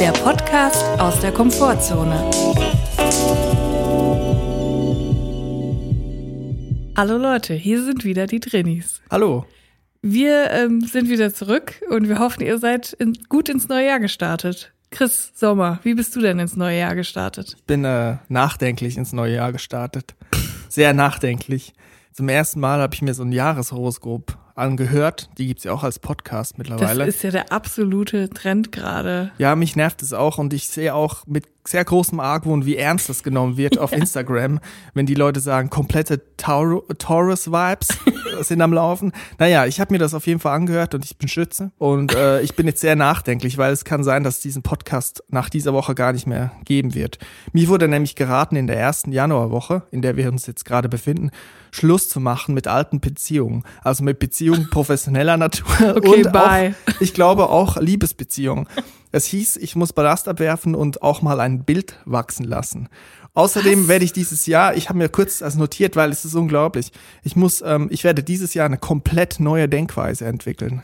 [0.00, 2.30] Der Podcast aus der Komfortzone.
[6.96, 9.02] Hallo Leute, hier sind wieder die Drinnies.
[9.10, 9.44] Hallo.
[10.00, 14.00] Wir ähm, sind wieder zurück und wir hoffen, ihr seid in, gut ins neue Jahr
[14.00, 14.72] gestartet.
[14.90, 17.56] Chris Sommer, wie bist du denn ins neue Jahr gestartet?
[17.58, 20.14] Ich bin äh, nachdenklich ins neue Jahr gestartet.
[20.70, 21.74] Sehr nachdenklich.
[22.14, 25.30] Zum ersten Mal habe ich mir so ein Jahreshoroskop angehört.
[25.38, 27.06] Die gibt's ja auch als Podcast mittlerweile.
[27.06, 29.32] Das ist ja der absolute Trend gerade.
[29.38, 33.08] Ja, mich nervt es auch und ich sehe auch mit sehr großem Argwohn, wie ernst
[33.08, 34.60] das genommen wird auf Instagram,
[34.94, 37.88] wenn die Leute sagen, komplette Taur Taurus-Vibes
[38.40, 39.12] sind am Laufen.
[39.38, 42.40] Naja, ich habe mir das auf jeden Fall angehört und ich bin Schütze und äh,
[42.40, 45.72] ich bin jetzt sehr nachdenklich, weil es kann sein, dass es diesen Podcast nach dieser
[45.72, 47.18] Woche gar nicht mehr geben wird.
[47.52, 51.30] Mir wurde nämlich geraten, in der ersten Januarwoche, in der wir uns jetzt gerade befinden,
[51.70, 53.64] Schluss zu machen mit alten Beziehungen.
[53.82, 56.74] Also mit Beziehungen professioneller Natur Okay, und bye.
[56.86, 58.66] auch, ich glaube auch Liebesbeziehungen.
[59.12, 62.88] Es hieß, ich muss Ballast abwerfen und auch mal ein Bild wachsen lassen.
[63.34, 66.92] Außerdem werde ich dieses Jahr, ich habe mir kurz das notiert, weil es ist unglaublich.
[67.22, 70.82] Ich muss, ähm, ich werde dieses Jahr eine komplett neue Denkweise entwickeln.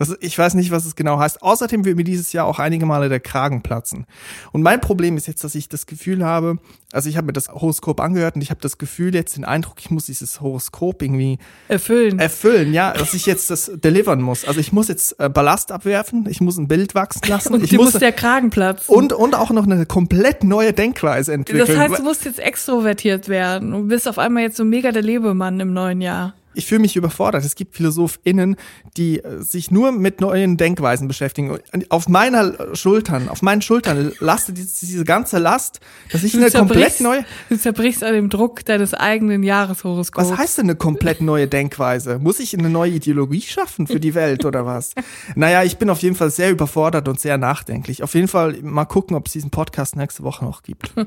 [0.00, 1.42] Das, ich weiß nicht, was es genau heißt.
[1.42, 4.06] Außerdem wird mir dieses Jahr auch einige Male der Kragen platzen.
[4.50, 6.56] Und mein Problem ist jetzt, dass ich das Gefühl habe,
[6.90, 9.74] also ich habe mir das Horoskop angehört und ich habe das Gefühl, jetzt den Eindruck,
[9.78, 12.18] ich muss dieses Horoskop irgendwie Erfüllen.
[12.18, 14.46] erfüllen, ja, dass ich jetzt das delivern muss.
[14.46, 17.72] Also ich muss jetzt äh, Ballast abwerfen, ich muss ein Bild wachsen lassen, und ich
[17.72, 18.94] muss der Kragen platzen.
[18.94, 21.66] und und auch noch eine komplett neue Denkweise entwickeln.
[21.66, 23.70] das heißt, du musst jetzt extrovertiert werden.
[23.72, 26.32] Du bist auf einmal jetzt so mega der Lebemann im neuen Jahr.
[26.54, 27.44] Ich fühle mich überfordert.
[27.44, 28.56] Es gibt PhilosophInnen,
[28.96, 31.58] die äh, sich nur mit neuen Denkweisen beschäftigen.
[31.88, 37.00] Auf meiner Schultern, auf meinen Schultern lastet diese, diese ganze Last, dass ich eine komplett
[37.00, 37.24] neue.
[37.48, 40.30] du zerbrichst an dem Druck deines eigenen Jahreshoroskops.
[40.30, 42.18] Was heißt denn eine komplett neue Denkweise?
[42.18, 44.94] Muss ich eine neue Ideologie schaffen für die Welt oder was?
[45.34, 48.02] Naja, ich bin auf jeden Fall sehr überfordert und sehr nachdenklich.
[48.02, 50.92] Auf jeden Fall mal gucken, ob es diesen Podcast nächste Woche noch gibt.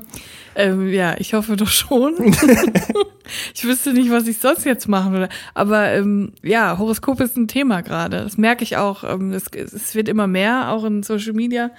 [0.56, 2.14] Ähm, ja, ich hoffe doch schon.
[3.54, 5.28] ich wüsste nicht, was ich sonst jetzt machen würde.
[5.54, 8.18] Aber ähm, ja, Horoskop ist ein Thema gerade.
[8.18, 9.04] Das merke ich auch.
[9.04, 11.70] Ähm, es, es wird immer mehr, auch in Social Media.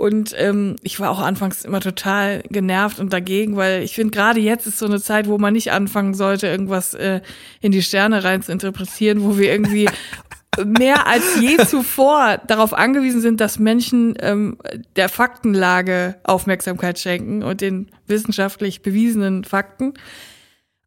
[0.00, 4.40] Und ähm, ich war auch anfangs immer total genervt und dagegen, weil ich finde, gerade
[4.40, 7.20] jetzt ist so eine Zeit, wo man nicht anfangen sollte, irgendwas äh,
[7.60, 9.90] in die Sterne rein zu interpretieren, wo wir irgendwie
[10.64, 14.56] mehr als je zuvor darauf angewiesen sind, dass Menschen ähm,
[14.96, 19.94] der Faktenlage Aufmerksamkeit schenken und den wissenschaftlich bewiesenen Fakten.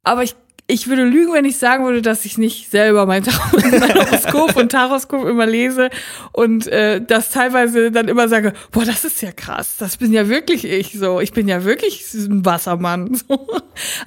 [0.02, 0.36] Aber ich,
[0.74, 4.72] ich würde lügen, wenn ich sagen würde, dass ich nicht selber mein, mein Horoskop und
[4.72, 5.90] Taroskop immer lese
[6.32, 10.28] und äh, das teilweise dann immer sage, boah, das ist ja krass, das bin ja
[10.28, 13.14] wirklich ich so, ich bin ja wirklich ein Wassermann.
[13.16, 13.48] So.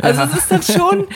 [0.00, 0.28] Also Ja.
[0.32, 1.06] es ist dann schon,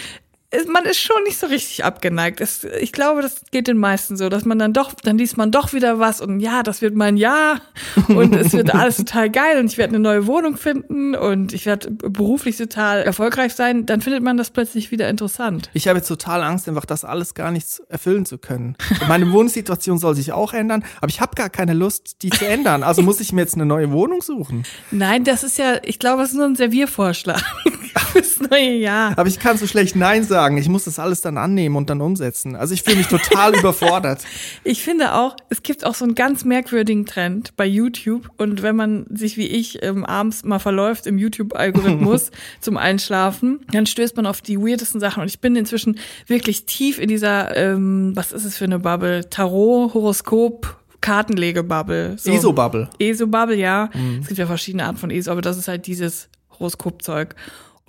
[0.69, 2.41] man ist schon nicht so richtig abgeneigt.
[2.41, 5.53] Es, ich glaube, das geht den meisten so, dass man dann doch, dann liest man
[5.53, 7.61] doch wieder was und ja, das wird mein Jahr
[8.09, 11.67] und es wird alles total geil und ich werde eine neue Wohnung finden und ich
[11.67, 13.87] werde beruflich total erfolgreich sein.
[13.87, 15.71] Dann findet man das plötzlich wieder interessant.
[15.73, 18.77] Ich habe jetzt total Angst, einfach das alles gar nichts erfüllen zu können.
[19.07, 22.83] Meine Wohnsituation soll sich auch ändern, aber ich habe gar keine Lust, die zu ändern.
[22.83, 24.65] Also muss ich mir jetzt eine neue Wohnung suchen.
[24.91, 27.41] Nein, das ist ja, ich glaube, das ist nur ein Serviervorschlag
[28.13, 29.17] fürs neue Jahr.
[29.17, 30.40] Aber ich kann so schlecht Nein sagen.
[30.49, 32.57] Ich muss das alles dann annehmen und dann umsetzen.
[32.57, 34.23] Also ich fühle mich total überfordert.
[34.65, 38.31] Ich finde auch, es gibt auch so einen ganz merkwürdigen Trend bei YouTube.
[38.37, 42.31] Und wenn man sich wie ich ähm, abends mal verläuft im YouTube-Algorithmus
[42.61, 45.23] zum Einschlafen, dann stößt man auf die weirdesten Sachen.
[45.23, 49.29] Und ich bin inzwischen wirklich tief in dieser, ähm, was ist es für eine Bubble?
[49.29, 52.17] Tarot, Horoskop, Kartenlegebubble.
[52.19, 52.31] So.
[52.31, 52.91] ESO-Bubble.
[52.99, 53.91] ESO-Bubble, ja.
[54.21, 57.35] Es gibt ja verschiedene Arten von ESO, aber das ist halt dieses Horoskopzeug.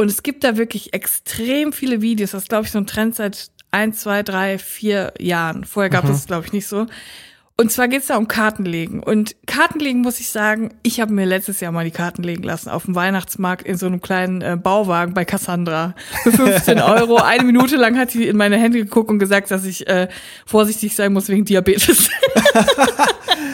[0.02, 2.32] Und es gibt da wirklich extrem viele Videos.
[2.32, 5.64] Das ist, glaube ich, so ein Trend seit ein, zwei, drei, vier Jahren.
[5.64, 6.88] Vorher gab es, glaube ich, nicht so.
[7.56, 9.04] Und zwar geht's da um Kartenlegen.
[9.04, 12.70] Und Kartenlegen muss ich sagen, ich habe mir letztes Jahr mal die Karten legen lassen
[12.70, 17.18] auf dem Weihnachtsmarkt in so einem kleinen äh, Bauwagen bei Cassandra für 15 Euro.
[17.18, 20.08] Eine Minute lang hat sie in meine Hände geguckt und gesagt, dass ich äh,
[20.48, 22.10] vorsichtig sein muss wegen Diabetes.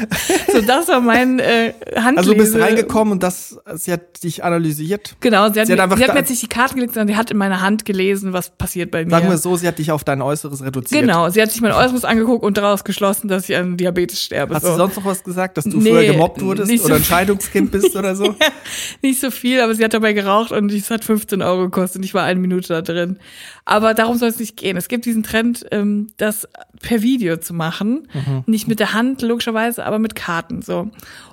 [0.52, 2.18] so, das war mein äh, Handlese.
[2.18, 5.16] Also du bist reingekommen und das, sie hat dich analysiert.
[5.20, 6.94] Genau, sie hat, Sie hat mir, einfach sie hat mir jetzt nicht die Karten gelegt,
[6.94, 9.12] sondern sie hat in meiner Hand gelesen, was passiert bei mir.
[9.12, 11.02] Sagen wir so, sie hat dich auf dein Äußeres reduziert.
[11.02, 14.56] Genau, sie hat sich mein Äußeres angeguckt und daraus geschlossen, dass ich an Diabetes sterbe.
[14.56, 14.72] Hast so.
[14.72, 17.04] du sonst noch was gesagt, dass du Nee, früher gemobbt wurdest so oder ein.
[17.04, 18.36] Scheidungskind bist oder so?
[19.02, 22.04] Nicht so viel, aber sie hat dabei geraucht und es hat 15 Euro gekostet und
[22.04, 23.20] ich war eine Minute da drin.
[23.66, 24.78] Aber darum soll es nicht gehen.
[24.78, 26.48] Es gibt diesen Trend, ähm, das
[26.82, 28.08] per Video zu machen.
[28.46, 30.90] Nicht mit der Hand, logischerweise, aber mit Karten, so.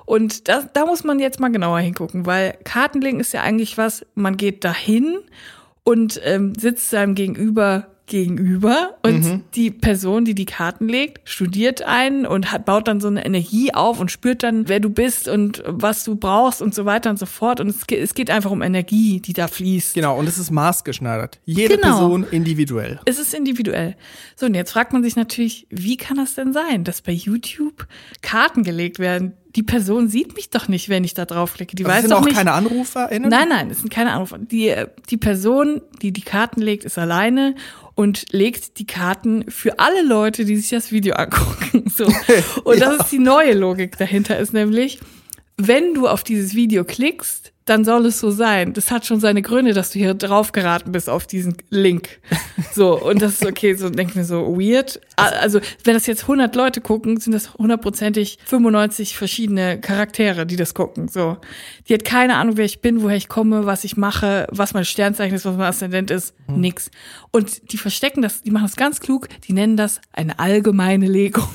[0.07, 4.07] Und das, da muss man jetzt mal genauer hingucken, weil Kartenlegen ist ja eigentlich was,
[4.15, 5.19] man geht dahin
[5.83, 12.27] und ähm, sitzt seinem Gegenüber gegenüber und die Person, die die Karten legt, studiert einen
[12.27, 15.63] und hat, baut dann so eine Energie auf und spürt dann, wer du bist und
[15.67, 17.61] was du brauchst und so weiter und so fort.
[17.61, 19.95] Und es, geht- es geht einfach um Energie, die da fließt.
[19.95, 21.41] Genau, und es ist maßgeschneidert.
[21.45, 21.89] Jede Genau.
[21.99, 23.01] Person individuell.
[23.07, 23.97] Es ist individuell.
[24.37, 27.87] So, und jetzt fragt man sich natürlich, wie kann das denn sein, dass bei YouTube
[28.23, 29.33] Karten gelegt werden?
[29.57, 31.77] Die Person sieht mich doch nicht, wenn ich da draufklicke.
[31.77, 32.37] Die Das weiß sind doch auch nicht.
[32.37, 33.31] keine AnruferInnen?
[33.31, 34.39] Nein, nein, es sind keine Anrufer.
[34.39, 37.55] Die, äh, die Person, die die Karten legt, ist alleine
[37.95, 41.85] und legt die Karten für alle Leute, die sich das Video angucken.
[41.97, 42.07] So.
[42.65, 44.99] Und das ist die neue Logik dahinter, ist nämlich,
[45.57, 48.75] wenn du auf dieses Video klickst, dann soll es so sein.
[48.75, 52.21] Das hat schon seine Gründe, dass du hier drauf geraten bist auf diesen Link.
[52.73, 55.01] So, und das ist okay, so denke ich mir so weird.
[55.15, 60.75] Also, wenn das jetzt 100 Leute gucken, sind das hundertprozentig 95 verschiedene Charaktere, die das
[60.75, 61.07] gucken.
[61.07, 61.37] So,
[61.89, 64.85] die hat keine Ahnung, wer ich bin, woher ich komme, was ich mache, was mein
[64.85, 66.91] Sternzeichen ist, was mein Aszendent ist, nix.
[67.31, 71.47] Und die verstecken das, die machen das ganz klug, die nennen das eine allgemeine Legung.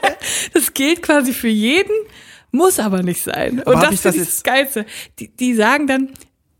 [0.54, 1.94] das gilt quasi für jeden,
[2.52, 3.60] muss aber nicht sein.
[3.60, 4.86] Und das ich das das Geilste.
[5.18, 6.08] Die, die sagen dann,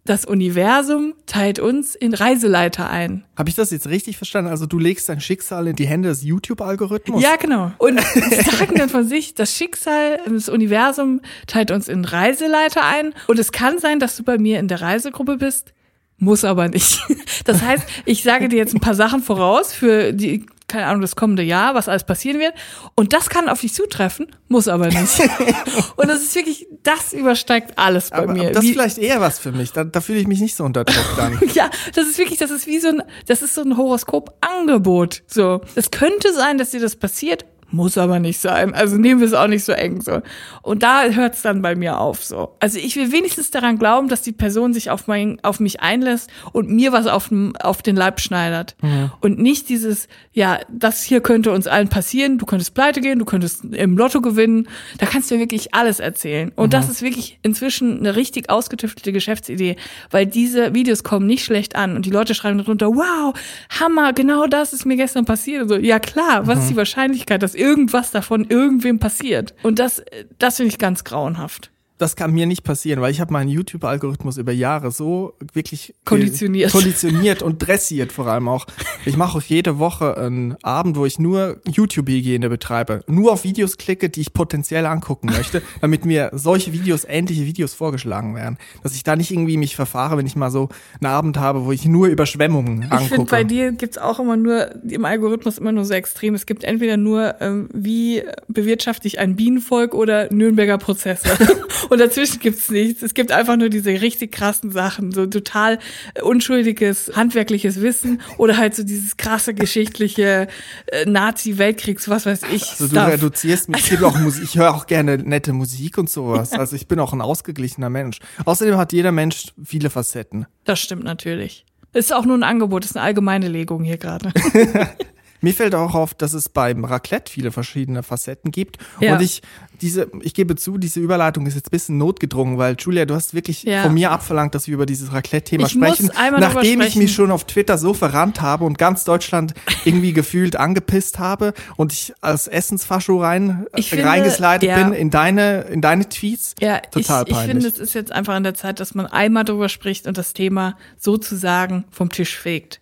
[0.05, 3.25] das Universum teilt uns in Reiseleiter ein.
[3.37, 4.51] Habe ich das jetzt richtig verstanden?
[4.51, 7.23] Also du legst dein Schicksal in die Hände des YouTube-Algorithmus?
[7.23, 7.73] Ja, genau.
[7.79, 13.15] Und sie sagen dann von sich, das Schicksal, das Universum teilt uns in Reiseleiter ein.
[13.27, 15.75] Und es kann sein, dass du bei mir in der Reisegruppe bist,
[16.17, 17.01] muss aber nicht.
[17.45, 21.17] Das heißt, ich sage dir jetzt ein paar Sachen voraus für die, keine Ahnung, das
[21.17, 22.55] kommende Jahr, was alles passieren wird.
[22.95, 25.21] Und das kann auf dich zutreffen, muss aber nicht.
[25.97, 28.43] Und das ist wirklich, das übersteigt alles bei aber, mir.
[28.45, 29.73] aber das ist vielleicht eher was für mich.
[29.73, 31.39] Da, da fühle ich mich nicht so unter Druck dann.
[31.55, 35.23] Ja, das ist wirklich, das ist wie so ein, das ist so ein Horoskop-Angebot.
[35.27, 38.75] So, es könnte sein, dass dir das passiert, muss aber nicht sein.
[38.75, 40.21] Also nehmen wir es auch nicht so eng so.
[40.63, 42.57] Und da hört es dann bei mir auf so.
[42.61, 46.31] Also ich will wenigstens daran glauben, dass die Person sich auf mein, auf mich einlässt
[46.53, 48.77] und mir was auf, dem- auf den Leib schneidert.
[49.21, 52.39] Und nicht dieses, ja, das hier könnte uns allen passieren.
[52.39, 54.69] Du könntest pleite gehen, du könntest im Lotto gewinnen.
[54.99, 56.53] Da kannst du mir wirklich alles erzählen.
[56.57, 59.77] Und das ist wirklich inzwischen eine richtig ausgetüftelte Geschäftsidee,
[60.11, 63.35] weil diese Videos kommen nicht schlecht an und die Leute schreiben darunter, wow,
[63.79, 65.63] Hammer, genau das ist mir gestern passiert.
[65.63, 69.55] Und so, ja klar, was ist die Wahrscheinlichkeit, dass irgendwas davon irgendwem passiert?
[69.63, 70.03] Und das,
[70.39, 71.70] das finde ich ganz grauenhaft.
[72.01, 76.73] Das kann mir nicht passieren, weil ich habe meinen YouTube-Algorithmus über Jahre so wirklich Konditioniert.
[76.73, 78.67] konditioniert und dressiert vor allem auch.
[79.07, 83.79] Ich mache auch jede Woche einen Abend, wo ich nur YouTube-Hygiene betreibe, nur auf Videos
[83.79, 88.59] klicke, die ich potenziell angucken möchte, damit mir solche Videos, ähnliche Videos vorgeschlagen werden.
[88.83, 90.69] Dass ich da nicht irgendwie mich verfahre, wenn ich mal so
[91.01, 93.31] einen Abend habe, wo ich nur Überschwemmungen Ich finde, angucke.
[93.31, 96.35] bei dir gibt's auch immer nur, im Algorithmus immer nur so extrem.
[96.35, 101.29] Es gibt entweder nur, ähm, wie bewirtschafte ich ein Bienenvolk oder Nürnberger Prozesse.
[101.91, 103.03] Und dazwischen gibt's nichts.
[103.03, 105.11] Es gibt einfach nur diese richtig krassen Sachen.
[105.11, 105.81] So total
[106.15, 110.47] äh, unschuldiges, handwerkliches Wissen oder halt so dieses krasse geschichtliche
[110.87, 112.63] äh, Nazi-Weltkriegs, was weiß ich.
[112.63, 113.09] Also du Stuff.
[113.09, 113.93] reduzierst mich.
[113.93, 116.53] Ich, auch Musik, ich höre auch gerne nette Musik und sowas.
[116.53, 118.21] Also ich bin auch ein ausgeglichener Mensch.
[118.45, 120.47] Außerdem hat jeder Mensch viele Facetten.
[120.65, 121.67] Das stimmt natürlich.
[121.93, 124.33] Ist auch nur ein Angebot, ist eine allgemeine Legung hier gerade.
[125.41, 128.79] Mir fällt auch auf, dass es beim Raclette viele verschiedene Facetten gibt.
[129.01, 129.15] Ja.
[129.15, 129.43] Und ich,
[129.81, 133.33] diese, ich gebe zu, diese Überleitung ist jetzt ein bisschen notgedrungen, weil Julia, du hast
[133.35, 133.83] wirklich Ja.
[133.83, 136.11] von mir abverlangt, dass wir über dieses Raclette-Thema Ich muss sprechen.
[136.39, 136.99] nachdem ich sprechen.
[137.03, 139.55] mich schon auf Twitter so verrannt habe und ganz Deutschland
[139.85, 144.77] irgendwie gefühlt angepisst habe und ich als Essensfascho rein, Ich finde, reingeslidet ja.
[144.83, 146.55] bin in deine, in deine Tweets.
[146.61, 147.51] Ja, Total ich, ich peinlich.
[147.65, 150.33] finde, es ist jetzt einfach an der Zeit, dass man einmal darüber spricht und das
[150.35, 152.80] Thema sozusagen vom Tisch fegt.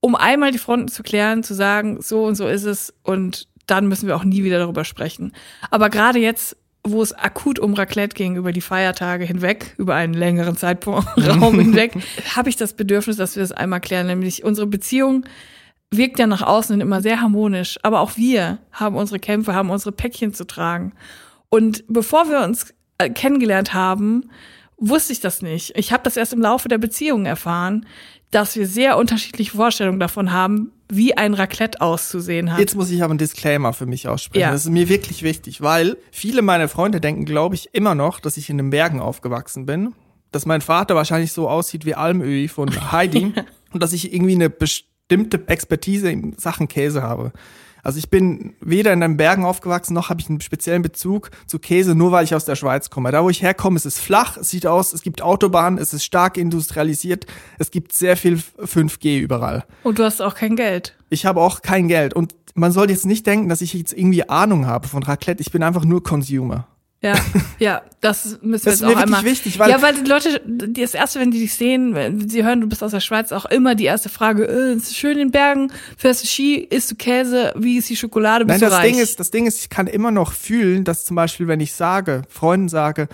[0.00, 3.88] Um einmal die Fronten zu klären, zu sagen, so und so ist es und dann
[3.88, 5.32] müssen wir auch nie wieder darüber sprechen.
[5.70, 10.14] Aber gerade jetzt, wo es akut um Raclette ging über die Feiertage hinweg, über einen
[10.14, 11.94] längeren Zeitraum hinweg,
[12.36, 15.24] habe ich das Bedürfnis, dass wir das einmal klären, nämlich unsere Beziehung
[15.90, 19.92] wirkt ja nach außen immer sehr harmonisch, aber auch wir haben unsere Kämpfe, haben unsere
[19.92, 20.92] Päckchen zu tragen.
[21.48, 24.30] Und bevor wir uns äh, kennengelernt haben,
[24.78, 25.76] wusste ich das nicht.
[25.76, 27.86] Ich habe das erst im Laufe der Beziehung erfahren,
[28.30, 32.60] dass wir sehr unterschiedliche Vorstellungen davon haben, wie ein Raclette auszusehen hat.
[32.60, 34.42] Jetzt muss ich aber einen Disclaimer für mich aussprechen.
[34.42, 34.52] Ja.
[34.52, 38.36] Das ist mir wirklich wichtig, weil viele meiner Freunde denken, glaube ich, immer noch, dass
[38.36, 39.94] ich in den Bergen aufgewachsen bin.
[40.32, 43.32] Dass mein Vater wahrscheinlich so aussieht wie Almöhi von Heidi
[43.72, 47.32] und dass ich irgendwie eine bestimmte Expertise in Sachen Käse habe.
[47.86, 51.60] Also ich bin weder in den Bergen aufgewachsen, noch habe ich einen speziellen Bezug zu
[51.60, 53.12] Käse, nur weil ich aus der Schweiz komme.
[53.12, 56.04] Da, wo ich herkomme, es ist flach, es sieht aus, es gibt Autobahnen, es ist
[56.04, 57.26] stark industrialisiert,
[57.60, 59.64] es gibt sehr viel 5G überall.
[59.84, 60.96] Und du hast auch kein Geld.
[61.10, 62.12] Ich habe auch kein Geld.
[62.12, 65.40] Und man soll jetzt nicht denken, dass ich jetzt irgendwie Ahnung habe von Raclette.
[65.40, 66.66] Ich bin einfach nur Consumer.
[67.06, 67.14] Ja,
[67.58, 69.24] ja, das müssen wir Das ist jetzt auch einmal.
[69.24, 72.44] wichtig, weil- ja, weil die Leute, die- das erste, wenn die dich sehen, wenn sie
[72.44, 75.12] hören, du bist aus der Schweiz, auch immer die erste Frage, äh, ist es schön
[75.12, 78.68] in den Bergen, fährst du Ski, isst du Käse, wie ist die Schokolade, bist Nein,
[78.68, 78.92] du das reich?
[78.92, 81.72] Ding ist, das Ding ist, ich kann immer noch fühlen, dass zum Beispiel, wenn ich
[81.72, 83.08] sage, Freunden sage,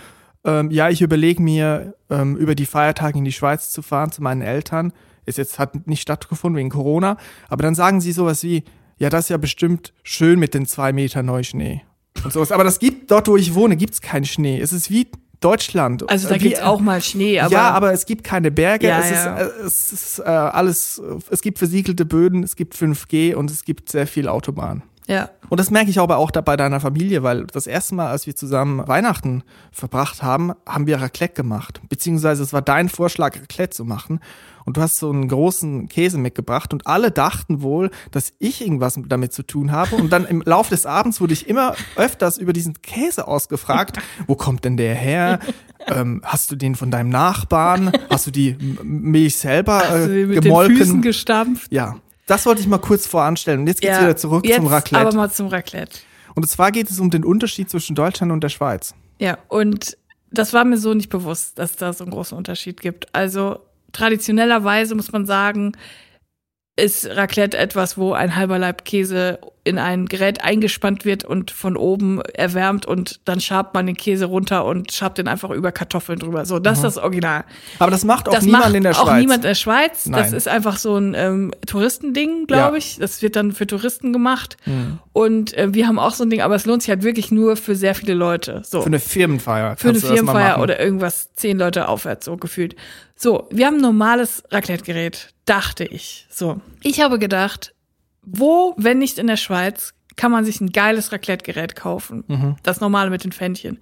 [0.45, 4.23] ähm, ja, ich überlege mir, ähm, über die Feiertage in die Schweiz zu fahren zu
[4.23, 4.93] meinen Eltern,
[5.25, 7.17] ist jetzt hat nicht stattgefunden wegen Corona,
[7.49, 8.65] aber dann sagen sie sowas wie,
[8.99, 11.83] ja, das ist ja bestimmt schön mit den zwei Meter Neuschnee
[12.25, 12.53] und sowas.
[12.53, 14.61] Aber das gibt dort, wo ich wohne, gibt's keinen Schnee.
[14.61, 15.09] Es ist wie
[15.41, 16.09] Deutschland.
[16.09, 19.01] also da wie- gibt's auch mal Schnee, aber, ja, aber es gibt keine Berge, Ja,
[19.01, 19.37] es, ja.
[19.37, 23.65] Ist, äh, es ist äh, alles, es gibt versiegelte Böden, es gibt 5G und es
[23.65, 24.83] gibt sehr viel Autobahn.
[25.09, 25.31] ja.
[25.49, 28.27] Und das merke ich aber auch da bei deiner Familie, weil das erste Mal, als
[28.27, 31.81] wir zusammen Weihnachten verbracht haben, haben wir Raclette gemacht.
[31.91, 34.21] Beziehungsweise es war dein Vorschlag, Raclette zu machen.
[34.65, 38.99] Und du hast so einen großen Käse mitgebracht und alle dachten wohl, dass ich irgendwas
[39.09, 39.97] damit zu tun habe.
[39.97, 43.99] Und dann im Laufe des Abends wurde ich immer öfters über diesen Käse ausgefragt.
[44.27, 45.41] Wo kommt denn der her?
[45.89, 47.93] Ähm, hast du den von deinem Nachbarn?
[48.09, 50.77] Hast du die Milch selber Hast du äh, mit gemolken?
[50.77, 51.73] den Füßen gestampft.
[51.73, 53.61] ja, das wollte ich mal kurz voranstellen.
[53.63, 55.07] Und jetzt geht's Ja, wieder zurück jetzt zum Raclette.
[55.09, 55.99] aber mal zum Raclette.
[56.35, 58.95] Und zwar geht es um den Unterschied zwischen Deutschland und der Schweiz.
[59.19, 59.99] Ja, und
[60.31, 63.15] das war mir so nicht bewusst, dass da so einen großen Unterschied gibt.
[63.15, 63.59] Also
[63.93, 65.73] traditionellerweise muss man sagen,
[66.75, 71.77] ist Raclette etwas, wo ein halber Laib Käse in ein Gerät eingespannt wird und von
[71.77, 76.19] oben erwärmt und dann schabt man den Käse runter und schabt den einfach über Kartoffeln
[76.19, 76.47] drüber.
[76.47, 77.45] So, das ist das Original.
[77.79, 79.21] Aber das macht auch Das niemand macht in der auch Schweiz.
[79.21, 80.05] niemand in der Schweiz.
[80.05, 80.33] Das Nein.
[80.35, 82.79] ist einfach so ein ähm, Touristending, glaube Ja.
[82.79, 82.97] ich.
[82.99, 84.57] Das wird dann für Touristen gemacht.
[84.65, 84.99] Mhm.
[85.13, 87.57] Und äh, wir haben auch so ein Ding, aber es lohnt sich halt wirklich nur
[87.57, 88.63] für sehr viele Leute.
[88.65, 89.77] So Für eine Firmenfeier.
[89.77, 92.75] für eine das Firmenfeier oder irgendwas zehn Leute aufwärts so gefühlt.
[93.23, 96.27] So, wir haben ein normales Raclette-Gerät, dachte ich.
[96.29, 97.73] So, ich habe gedacht,
[98.23, 102.25] wo, wenn nicht in der Schweiz, kann man sich ein geiles Raclette-Gerät kaufen?
[102.27, 102.57] Mhm.
[102.65, 103.79] Das normale mit den Pfännchen.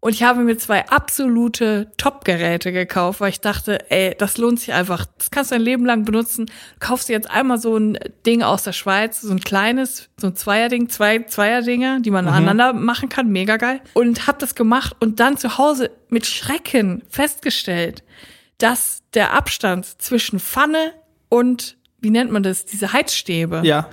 [0.00, 4.72] Und ich habe mir zwei absolute Top-Geräte gekauft, weil ich dachte, ey, das lohnt sich
[4.72, 5.06] einfach.
[5.16, 6.50] Das kannst du ein Leben lang benutzen.
[6.80, 10.34] Kaufst dir jetzt einmal so ein Ding aus der Schweiz, so ein kleines, so ein
[10.34, 13.80] Zweierding, zwei Zweierdinge, die man aneinander machen kann, mega geil.
[13.94, 18.02] Und hab das gemacht und dann zu Hause mit Schrecken festgestellt,
[18.62, 20.92] dass der Abstand zwischen Pfanne
[21.28, 23.88] und, wie nennt man das, diese Heizstäbe, Ja.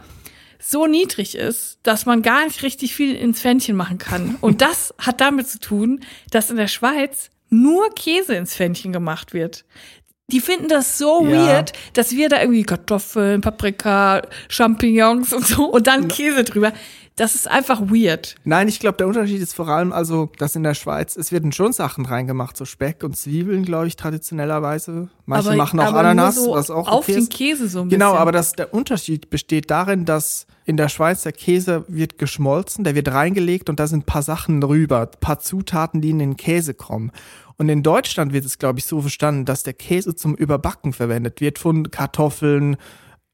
[0.59, 4.37] so niedrig ist, dass man gar nicht richtig viel ins Pfännchen machen kann.
[4.41, 9.33] Und das hat damit zu tun, dass in der Schweiz nur Käse ins Pfännchen gemacht
[9.33, 9.65] wird.
[10.31, 11.31] Die finden das so Ja.
[11.47, 16.71] weird, dass wir da irgendwie Kartoffeln, Paprika, Champignons und so und dann Käse drüber.
[17.15, 18.35] Das ist einfach weird.
[18.45, 21.51] Nein, ich glaube, der Unterschied ist vor allem, also, dass in der Schweiz, es werden
[21.51, 25.09] schon Sachen reingemacht, so Speck und Zwiebeln, glaube ich, traditionellerweise.
[25.25, 27.27] Manche machen auch aber Ananas, so was auch auf okay den.
[27.29, 28.21] Käse so ein Genau, bisschen.
[28.21, 32.95] aber das, der Unterschied besteht darin, dass in der Schweiz der Käse wird geschmolzen, der
[32.95, 36.37] wird reingelegt und da sind ein paar Sachen drüber, ein paar Zutaten, die in den
[36.37, 37.11] Käse kommen.
[37.59, 41.41] Und in Deutschland wird es, glaube ich, so verstanden, dass der Käse zum Überbacken verwendet
[41.41, 42.77] wird von Kartoffeln,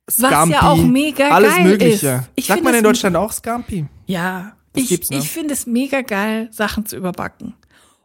[0.10, 2.08] Scampi, ja auch mega alles geil Mögliche.
[2.08, 2.30] ist.
[2.36, 3.86] Ich Sagt man in Deutschland auch Scampi?
[4.08, 5.18] Ja, Das ich, ne?
[5.18, 7.54] ich finde es mega geil, Sachen zu überbacken.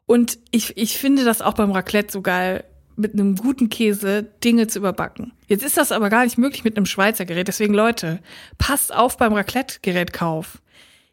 [0.05, 2.65] Und ich, ich finde das auch beim Raclette so geil,
[2.97, 5.33] mit einem guten Käse Dinge zu überbacken.
[5.47, 7.49] Jetzt ist das aber gar nicht möglich mit einem Schweizer Gerät.
[7.49, 8.21] Deswegen, Leute,
[8.59, 10.59] passt auf beim Raclette-Gerätkauf.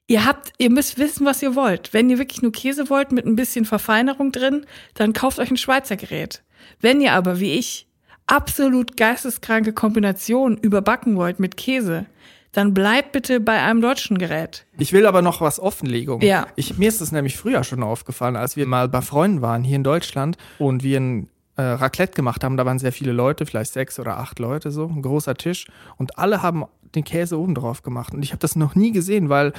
[0.10, 1.94] Ihr habt, ihr müsst wissen, was ihr wollt.
[1.94, 5.58] Wenn ihr wirklich nur Käse wollt mit ein bisschen Verfeinerung drin, dann kauft euch ein
[5.58, 6.44] Schweizer Gerät.
[6.80, 7.88] Wenn ihr aber, wie ich,
[8.26, 12.06] absolut geisteskranke Kombinationen überbacken wollt mit Käse,
[12.54, 14.66] dann bleibt bitte bei einem deutschen Gerät.
[14.78, 16.22] Ich will aber noch was Offenlegung.
[16.22, 16.48] Ja.
[16.56, 19.76] Ich, mir ist das nämlich früher schon aufgefallen, als wir mal bei Freunden waren hier
[19.76, 22.56] in Deutschland und wir ein äh, Raclette gemacht haben.
[22.56, 25.68] Da waren sehr viele Leute, vielleicht sechs oder acht Leute so, ein großer Tisch.
[25.98, 28.14] Und alle haben den Käse oben drauf gemacht.
[28.14, 29.54] Und ich habe das noch nie gesehen, weil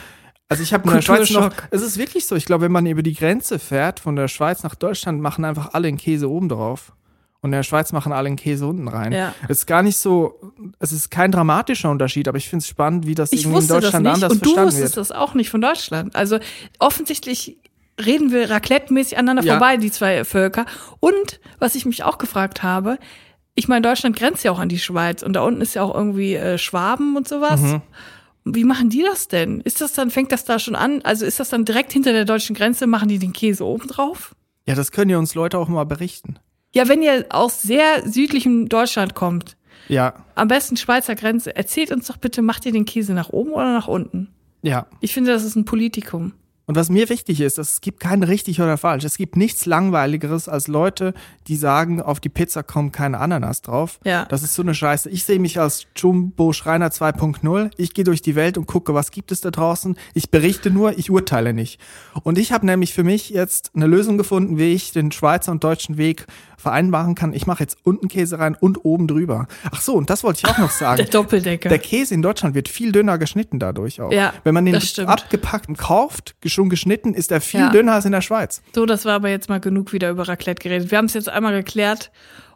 [0.48, 2.86] also ich habe in der Schweiz noch, es ist wirklich so, ich glaube, wenn man
[2.86, 6.48] über die Grenze fährt, von der Schweiz nach Deutschland, machen einfach alle den Käse oben
[6.48, 6.92] drauf.
[7.40, 9.12] Und in der Schweiz machen alle den Käse unten rein.
[9.12, 9.32] Ja.
[9.44, 13.06] Es ist gar nicht so, es ist kein dramatischer Unterschied, aber ich finde es spannend,
[13.06, 15.06] wie das Ich irgendwie in wusste das Deutschland nicht anders und du verstanden wusstest wird.
[15.10, 16.16] das auch nicht von Deutschland.
[16.16, 16.40] Also
[16.80, 17.58] offensichtlich
[18.04, 19.52] reden wir raclette-mäßig aneinander Ja.
[19.54, 20.66] vorbei, die zwei Völker.
[20.98, 22.98] Und was ich mich auch gefragt habe,
[23.54, 25.94] ich meine, Deutschland grenzt ja auch an die Schweiz und da unten ist ja auch
[25.94, 27.60] irgendwie äh, Schwaben und sowas.
[27.60, 27.82] Mhm.
[28.44, 29.60] Wie machen die das denn?
[29.60, 31.02] Ist das dann, fängt das da schon an?
[31.02, 34.34] Also ist das dann direkt hinter der deutschen Grenze, machen die den Käse oben drauf?
[34.66, 36.38] Ja, das können ja uns Leute auch mal berichten.
[36.74, 39.56] Ja, wenn ihr aus sehr südlichem Deutschland kommt,
[39.88, 43.52] Ja, am besten Schweizer Grenze, erzählt uns doch bitte, macht ihr den Käse nach oben
[43.52, 44.28] oder nach unten?
[44.62, 44.86] ja.
[45.00, 46.32] Ich finde, das ist ein Politikum.
[46.68, 49.02] Und was mir wichtig ist, es gibt kein richtig oder falsch.
[49.04, 51.14] Es gibt nichts langweiligeres als Leute,
[51.46, 53.98] die sagen, auf die Pizza kommt keine Ananas drauf.
[54.04, 54.26] Ja.
[54.26, 55.08] Das ist so eine Scheiße.
[55.08, 57.70] Ich sehe mich als Jumbo Schreiner 2.0.
[57.78, 59.96] Ich gehe durch die Welt und gucke, was gibt es da draußen.
[60.12, 61.80] Ich berichte nur, ich urteile nicht.
[62.22, 65.64] Und ich habe nämlich für mich jetzt eine Lösung gefunden, wie ich den Schweizer und
[65.64, 66.26] deutschen Weg
[66.58, 67.32] vereinbaren kann.
[67.32, 69.46] Ich mache jetzt unten Käse rein und oben drüber.
[69.70, 70.98] Ach so, und das wollte ich auch noch sagen.
[70.98, 71.68] Der Doppeldecker.
[71.70, 74.12] Der Käse in Deutschland wird viel dünner geschnitten dadurch auch.
[74.12, 77.70] Ja, Wenn man den abgepackten kauft, schon geschnitten, ist er viel Ja.
[77.70, 78.60] dünner als in der Schweiz.
[78.74, 80.90] So, das war aber jetzt mal genug wieder über Raclette geredet.
[80.90, 82.10] Wir haben es jetzt einmal geklärt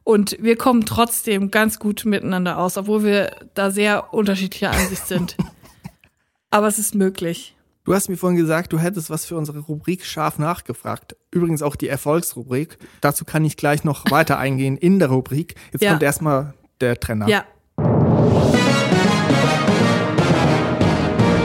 [0.04, 5.36] und wir kommen trotzdem ganz gut miteinander aus, obwohl wir da sehr unterschiedlicher Ansicht sind.
[6.50, 7.54] aber es ist möglich.
[7.84, 11.16] Du hast mir vorhin gesagt, du hättest was für unsere Rubrik scharf nachgefragt.
[11.32, 12.78] Übrigens auch die Erfolgsrubrik.
[13.00, 15.56] Dazu kann ich gleich noch weiter eingehen in der Rubrik.
[15.72, 15.90] Jetzt Ja.
[15.90, 17.26] kommt erstmal der Trenner.
[17.28, 17.44] Ja,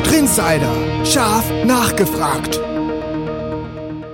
[0.04, 2.60] Drinsider, scharf nachgefragt.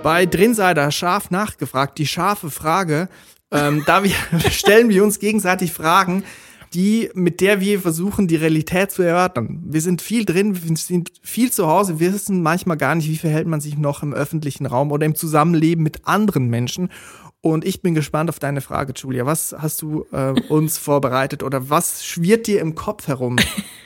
[0.01, 3.09] Bei Drinsider, scharf nachgefragt, die scharfe Frage,
[3.51, 4.11] ähm, da wir,
[4.51, 6.23] stellen wir uns gegenseitig Fragen,
[6.73, 9.61] die, mit der wir versuchen, die Realität zu erörtern.
[9.65, 13.17] Wir sind viel drin, wir sind viel zu Hause, wir wissen manchmal gar nicht, wie
[13.17, 16.89] verhält man sich noch im öffentlichen Raum oder im Zusammenleben mit anderen Menschen.
[17.41, 19.25] Und ich bin gespannt auf deine Frage, Julia.
[19.25, 23.35] Was hast du äh, uns vorbereitet oder was schwirrt dir im Kopf herum?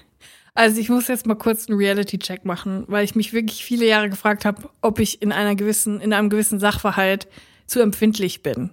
[0.53, 4.09] also ich muss jetzt mal kurz einen Reality-Check machen, weil ich mich wirklich viele Jahre
[4.09, 7.27] gefragt habe, ob ich in einer gewissen, in einem gewissen Sachverhalt
[7.65, 8.69] zu empfindlich bin.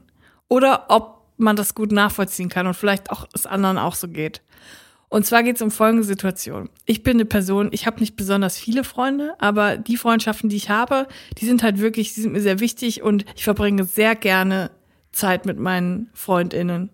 [0.49, 4.43] Oder ob man das gut nachvollziehen kann und vielleicht auch es anderen auch so geht.
[5.09, 6.71] Und zwar geht es um folgende Situation.
[6.87, 10.71] Ich bin eine Person, ich habe nicht besonders viele Freunde, aber die Freundschaften, die ich
[10.71, 11.07] habe,
[11.39, 14.71] die sind halt wirklich, die sind mir sehr wichtig und ich verbringe sehr gerne
[15.13, 16.91] Zeit mit meinen FreundInnen.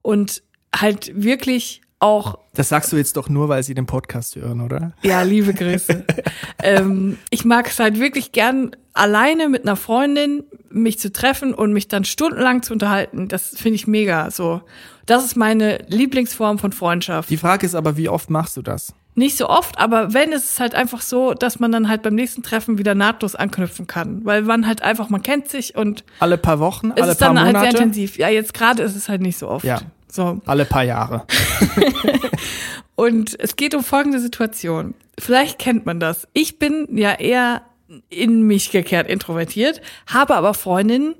[0.00, 0.42] Und
[0.74, 4.92] halt wirklich auch Das sagst du jetzt doch nur, weil sie den Podcast hören, oder?
[5.02, 6.04] ja, liebe Grüße.
[6.62, 11.72] ähm, ich mag es halt wirklich gern, alleine mit einer Freundin mich zu treffen und
[11.72, 13.28] mich dann stundenlang zu unterhalten.
[13.28, 14.62] Das finde ich mega so.
[15.06, 17.30] Das ist meine Lieblingsform von Freundschaft.
[17.30, 18.94] Die Frage ist aber, wie oft machst du das?
[19.16, 22.14] Nicht so oft, aber wenn, ist es halt einfach so, dass man dann halt beim
[22.14, 24.24] nächsten Treffen wieder nahtlos anknüpfen kann.
[24.24, 27.34] Weil man halt einfach, man kennt sich und Alle paar Wochen, es alle ist paar
[27.34, 27.76] dann halt sehr Monate?
[27.78, 28.18] intensiv.
[28.18, 29.64] Ja, jetzt gerade ist es halt nicht so oft.
[29.64, 29.80] Ja.
[30.10, 30.40] So.
[30.46, 31.26] alle paar Jahre.
[32.96, 34.94] Und es geht um folgende Situation.
[35.18, 36.28] Vielleicht kennt man das.
[36.32, 37.62] Ich bin ja eher
[38.08, 41.14] in mich gekehrt introvertiert, habe aber Freundinnen,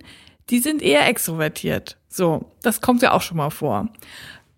[0.51, 1.97] die sind eher extrovertiert.
[2.09, 3.89] So, das kommt ja auch schon mal vor.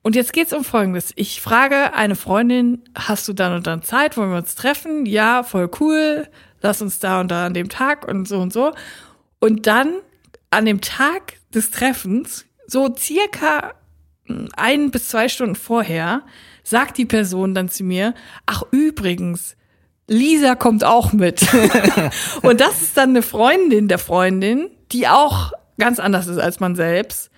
[0.02, 1.12] Und jetzt geht's um Folgendes.
[1.14, 5.06] Ich frage eine Freundin, hast du dann und dann Zeit, wollen wir uns treffen?
[5.06, 6.28] Ja, voll cool.
[6.60, 8.72] Lass uns da und da an dem Tag und so und so.
[9.38, 9.94] Und dann
[10.50, 13.74] an dem Tag des Treffens, so circa
[14.56, 16.22] ein bis zwei Stunden vorher,
[16.62, 18.14] sagt die Person dann zu mir,
[18.46, 19.56] ach übrigens,
[20.06, 21.46] Lisa kommt auch mit.
[22.42, 26.76] und das ist dann eine Freundin der Freundin, die auch ganz anders ist als man
[26.76, 27.30] selbst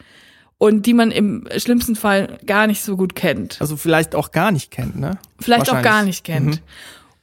[0.58, 3.60] und die man im schlimmsten Fall gar nicht so gut kennt.
[3.60, 5.18] Also vielleicht auch gar nicht kennt, ne?
[5.38, 6.62] Vielleicht auch gar nicht kennt.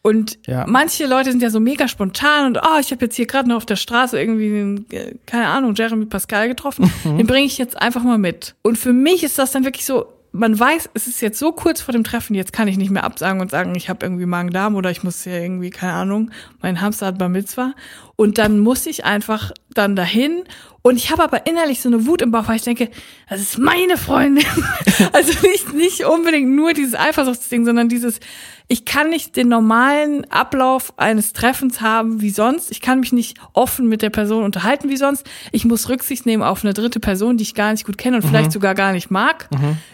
[0.03, 0.65] Und Ja.
[0.67, 3.57] manche Leute sind ja so mega spontan und oh, ich habe jetzt hier gerade noch
[3.57, 6.91] auf der Straße irgendwie, äh, keine Ahnung, Jeremy Pascal getroffen.
[7.03, 8.55] Den bringe ich jetzt einfach mal mit.
[8.63, 11.81] Und für mich ist das dann wirklich so, man weiß, es ist jetzt so kurz
[11.81, 14.75] vor dem Treffen, jetzt kann ich nicht mehr absagen und sagen, ich habe irgendwie Magen-Darm
[14.75, 17.73] oder ich muss ja irgendwie, keine Ahnung, mein Hamster hat Bar Mitzvah.
[18.21, 20.43] Und dann muss ich einfach dann dahin
[20.83, 22.89] und ich habe aber innerlich so eine Wut im Bauch, weil ich denke,
[23.29, 24.45] das ist meine Freundin.
[25.13, 28.19] also nicht, nicht unbedingt nur dieses Eifersuchtsding, sondern dieses,
[28.67, 32.71] ich kann nicht den normalen Ablauf eines Treffens haben wie sonst.
[32.71, 35.29] Ich kann mich nicht offen mit der Person unterhalten wie sonst.
[35.51, 38.23] Ich muss Rücksicht nehmen auf eine dritte Person, die ich gar nicht gut kenne und
[38.23, 39.49] vielleicht sogar gar nicht mag.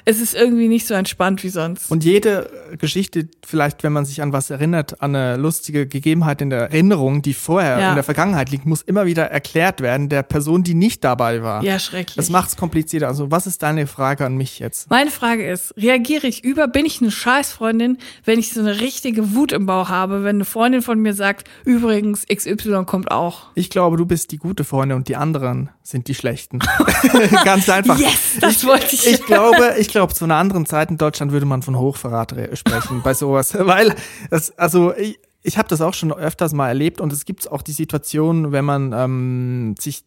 [0.05, 1.91] Es ist irgendwie nicht so entspannt wie sonst.
[1.91, 6.49] Und jede Geschichte, vielleicht wenn man sich an was erinnert, an eine lustige Gegebenheit in
[6.49, 7.89] der Erinnerung, die vorher Ja.
[7.89, 8.16] in der Vergangenheit
[8.49, 11.63] liegt, muss immer wieder erklärt werden der Person, die nicht dabei war.
[11.63, 12.15] ja, schrecklich.
[12.15, 13.07] Das macht's komplizierter.
[13.07, 14.89] Also was ist deine Frage an mich jetzt?
[14.89, 19.35] Meine Frage ist, reagiere ich über, bin ich eine Scheißfreundin, wenn ich so eine richtige
[19.35, 23.47] Wut im Bauch habe, wenn eine Freundin von mir sagt, übrigens, XY kommt auch.
[23.55, 26.59] Ich glaube, du bist die gute Freundin und die anderen sind die schlechten.
[27.45, 27.97] Ganz einfach.
[27.99, 29.05] Yes, das wollte ich.
[29.07, 32.55] Ich glaube, ich glaube, zu einer anderen Zeit in Deutschland würde man von Hochverrat re-
[32.55, 33.95] sprechen bei sowas, weil
[34.29, 37.61] das, also ich, ich habe das auch schon öfters mal erlebt und es gibt auch
[37.61, 40.03] die Situation, wenn man ähm, sich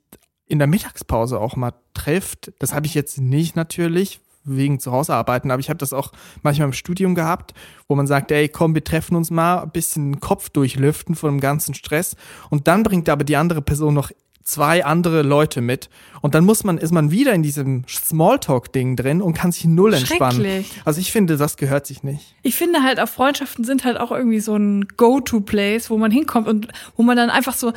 [0.46, 2.52] in der Mittagspause auch mal trifft.
[2.58, 6.12] Das habe ich jetzt nicht natürlich wegen zu Hause arbeiten, aber ich habe das auch
[6.42, 7.54] manchmal im Studium gehabt,
[7.88, 11.40] wo man sagt, ey, komm, wir treffen uns mal, ein bisschen Kopf durchlüften von dem
[11.40, 12.16] ganzen Stress
[12.48, 14.10] und dann bringt aber die andere Person noch
[14.50, 15.88] zwei andere Leute mit.
[16.20, 19.94] Und dann muss man, ist man wieder in diesem Smalltalk-Ding drin und kann sich null
[19.94, 20.64] entspannen.
[20.84, 22.34] Also ich finde, das gehört sich nicht.
[22.42, 26.48] Ich finde halt auch Freundschaften sind halt auch irgendwie so ein Go-to-Place, wo man hinkommt
[26.48, 27.72] und wo man dann einfach so,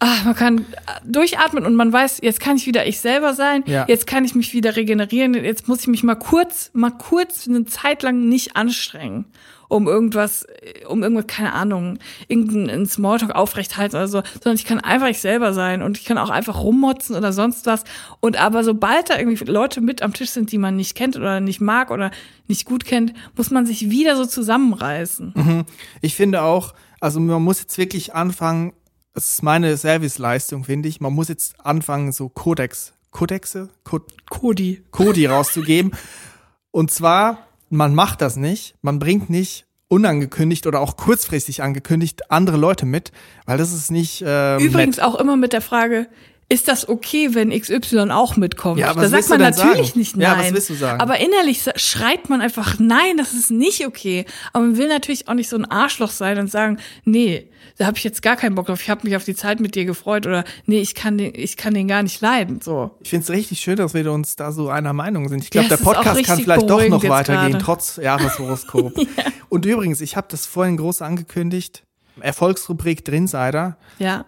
[0.00, 0.64] ah, man kann
[1.04, 3.84] durchatmen und man weiß, jetzt kann ich wieder ich selber sein, Ja.
[3.88, 7.66] jetzt kann ich mich wieder regenerieren, jetzt muss ich mich mal kurz, mal kurz eine
[7.66, 9.26] Zeit lang nicht anstrengen,
[9.72, 10.46] um irgendwas,
[10.86, 15.54] um irgendwas, keine Ahnung, irgendeinen Smalltalk aufrechthalten oder so, sondern ich kann einfach ich selber
[15.54, 17.84] sein und ich kann auch einfach rummotzen oder sonst was.
[18.20, 21.40] Und aber sobald da irgendwie Leute mit am Tisch sind, die man nicht kennt oder
[21.40, 22.10] nicht mag oder
[22.48, 25.64] nicht gut kennt, muss man sich wieder so zusammenreißen.
[26.02, 28.74] Ich finde auch, also man muss jetzt wirklich anfangen,
[29.14, 34.82] das ist meine Serviceleistung, finde ich, man muss jetzt anfangen, so Codex, Codexe, Code, Cody.
[34.90, 35.92] Kodi rauszugeben.
[36.70, 42.56] Und zwar, man macht das nicht, man bringt nicht unangekündigt oder auch kurzfristig angekündigt andere
[42.56, 43.12] Leute mit,
[43.46, 45.06] weil das ist nicht ähm, Übrigens nett.
[45.06, 46.06] auch immer mit der Frage,
[46.52, 48.78] ist das okay, wenn XY auch mitkommt?
[48.78, 49.98] Ja, da sagt man natürlich sagen?
[49.98, 50.38] nicht nein.
[50.38, 51.00] Ja, was willst du sagen?
[51.00, 54.26] Aber innerlich schreit man einfach nein, das ist nicht okay.
[54.52, 57.96] Aber man will natürlich auch nicht so ein Arschloch sein und sagen, nee, da habe
[57.96, 58.82] ich jetzt gar keinen Bock drauf.
[58.82, 61.56] Ich habe mich auf die Zeit mit dir gefreut oder nee, ich kann den, ich
[61.56, 62.60] kann den gar nicht leiden.
[62.60, 62.90] So.
[63.00, 65.42] Ich finde es richtig schön, dass wir uns da so einer Meinung sind.
[65.42, 67.64] Ich glaube, Ja, der Podcast kann vielleicht doch noch weitergehen, gerade.
[67.64, 68.92] trotz Jahreshoroskop.
[69.48, 71.84] Und übrigens, ich habe das vorhin groß angekündigt,
[72.20, 73.78] Erfolgsrubrik Drinsider.
[73.98, 74.26] Ja.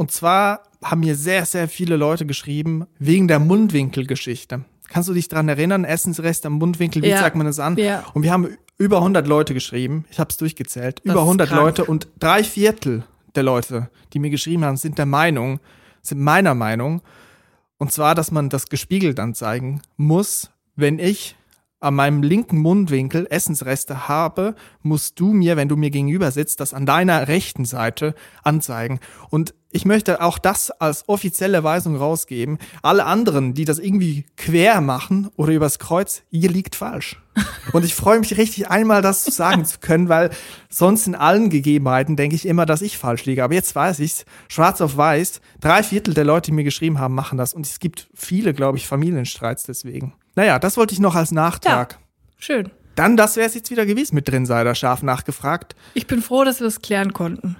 [0.00, 4.64] Und zwar haben mir sehr, sehr viele Leute geschrieben, wegen der Mundwinkelgeschichte.
[4.88, 5.84] Kannst du dich dran erinnern?
[5.84, 7.18] Essensrest am Mundwinkel, wie Ja.
[7.18, 7.76] zeigt man das an?
[7.76, 8.06] Ja.
[8.14, 10.06] Und wir haben über 100 Leute geschrieben.
[10.10, 11.00] Ich habe es durchgezählt.
[11.04, 11.60] über ist 100 krank.
[11.60, 15.60] Leute und drei Viertel der Leute, die mir geschrieben haben, sind der Meinung,
[16.00, 17.02] sind meiner Meinung.
[17.76, 21.36] Und zwar, dass man das gespiegelt anzeigen muss, wenn ich
[21.80, 26.72] an meinem linken Mundwinkel Essensreste habe, musst du mir, wenn du mir gegenüber sitzt, das
[26.72, 28.98] an deiner rechten Seite anzeigen.
[29.28, 32.58] Und ich möchte auch das als offizielle Weisung rausgeben.
[32.82, 37.20] Alle anderen, die das irgendwie quer machen oder übers Kreuz, ihr liegt falsch.
[37.72, 40.30] Und ich freue mich richtig einmal, das sagen zu können, weil
[40.68, 43.44] sonst in allen Gegebenheiten denke ich immer, dass ich falsch liege.
[43.44, 45.40] Aber jetzt weiß ich's, schwarz auf weiß.
[45.60, 47.54] Drei Viertel der Leute, die mir geschrieben haben, machen das.
[47.54, 50.14] Und es gibt viele, glaube ich, Familienstreits deswegen.
[50.34, 51.98] Naja, das wollte ich noch als Nachtrag.
[52.38, 52.70] Schön.
[52.96, 55.76] Dann, das wäre es jetzt wieder gewesen mit Drinsider, scharf nachgefragt.
[55.94, 57.56] Ich bin froh, dass wir das klären konnten.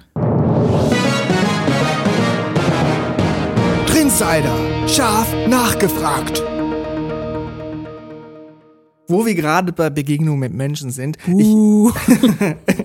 [4.21, 6.43] Drinsider, scharf nachgefragt.
[9.07, 11.91] Wo wir gerade bei Begegnungen mit Menschen sind, Uh.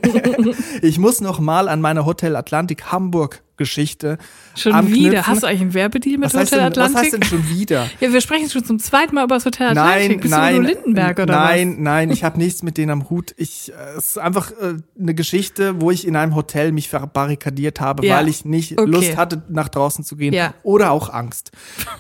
[0.01, 4.19] ich, ich muss noch mal an meine Hotel Atlantik Hamburg Geschichte
[4.55, 5.05] Schon anknüpfen.
[5.05, 5.27] wieder.
[5.27, 6.97] Hast du eigentlich einen Werbedeal mit was Hotel denn, was Atlantik?
[6.99, 7.87] heißt denn schon wieder?
[8.01, 10.21] Ja, wir sprechen schon zum zweiten Mal über das Hotel Nein, Atlantik.
[10.23, 13.35] Bist nein, du Lindenberg oder nein, nein, ich habe nichts mit denen am Hut.
[13.38, 17.81] Ich, äh, es ist einfach äh, eine Geschichte, wo ich in einem Hotel mich verbarrikadiert
[17.81, 18.90] habe, Ja, weil ich nicht okay.
[18.90, 20.55] Lust hatte, nach draußen zu gehen Ja.
[20.62, 21.51] oder auch Angst.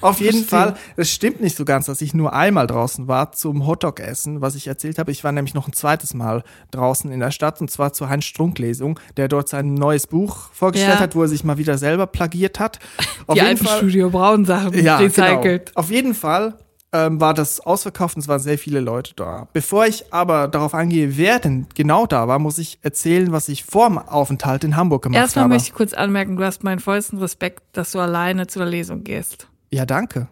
[0.00, 0.44] Auf jeden.
[0.44, 4.40] Fall, es stimmt nicht so ganz, dass ich nur einmal draußen war zum Hotdog essen,
[4.40, 5.10] was ich erzählt habe.
[5.10, 8.24] Ich war nämlich noch ein zweites Mal draußen in der Stadt und zwar zur Heinz
[8.26, 11.00] Strunk Lesung, der dort sein neues Buch vorgestellt Ja.
[11.00, 12.78] hat, wo er sich mal wieder selber plagiert hat.
[13.26, 15.66] Auf Die jeden alten Fall- Studio Braun Sachen ja, recycelt.
[15.66, 15.80] Genau.
[15.80, 16.54] Auf jeden Fall
[16.92, 19.48] ähm, war das ausverkauft und es waren sehr viele Leute da.
[19.52, 23.64] Bevor ich aber darauf eingehe, wer denn genau da war, muss ich erzählen, was ich
[23.64, 25.54] vor dem Aufenthalt in Hamburg gemacht Erstmal habe.
[25.54, 29.02] möchte ich kurz anmerken, du hast meinen vollsten Respekt, dass du alleine zu der Lesung
[29.04, 29.48] gehst.
[29.70, 30.28] ja, danke.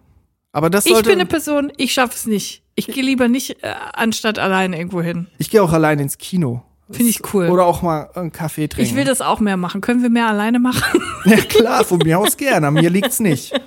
[0.53, 2.63] Aber das Ich sollte, bin eine Person, ich schaffe es nicht.
[2.77, 5.27] Ich gehe lieber nicht äh, anstatt alleine irgendwo hin.
[5.39, 6.63] ich gehe auch allein ins Kino.
[6.91, 7.49] Finde ich cool.
[7.49, 8.89] Oder auch mal einen Kaffee trinken.
[8.91, 9.81] Ich will das auch mehr machen.
[9.81, 10.83] Können wir mehr alleine machen?
[11.27, 13.59] Ja klar, von mir aus gerne, an mir liegt's nicht.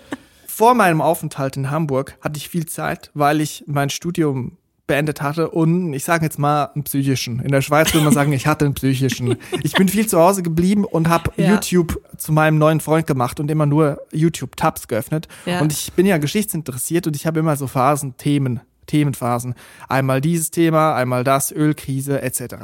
[0.45, 5.49] Vor meinem Aufenthalt in Hamburg hatte ich viel Zeit, weil ich mein Studium beendet hatte
[5.49, 7.39] und ich sage jetzt mal einen psychischen.
[7.39, 9.38] In der Schweiz würde man sagen, ich hatte einen psychischen.
[9.63, 11.49] Ich bin viel zu Hause geblieben und habe Ja.
[11.49, 15.27] YouTube zu meinem neuen Freund gemacht und immer nur YouTube-Tabs geöffnet.
[15.47, 15.60] Ja.
[15.60, 19.54] Und ich bin ja geschichtsinteressiert und ich habe immer so Phasen, Themen, Themenphasen.
[19.88, 22.56] Einmal dieses Thema, einmal das, Ölkrise etc.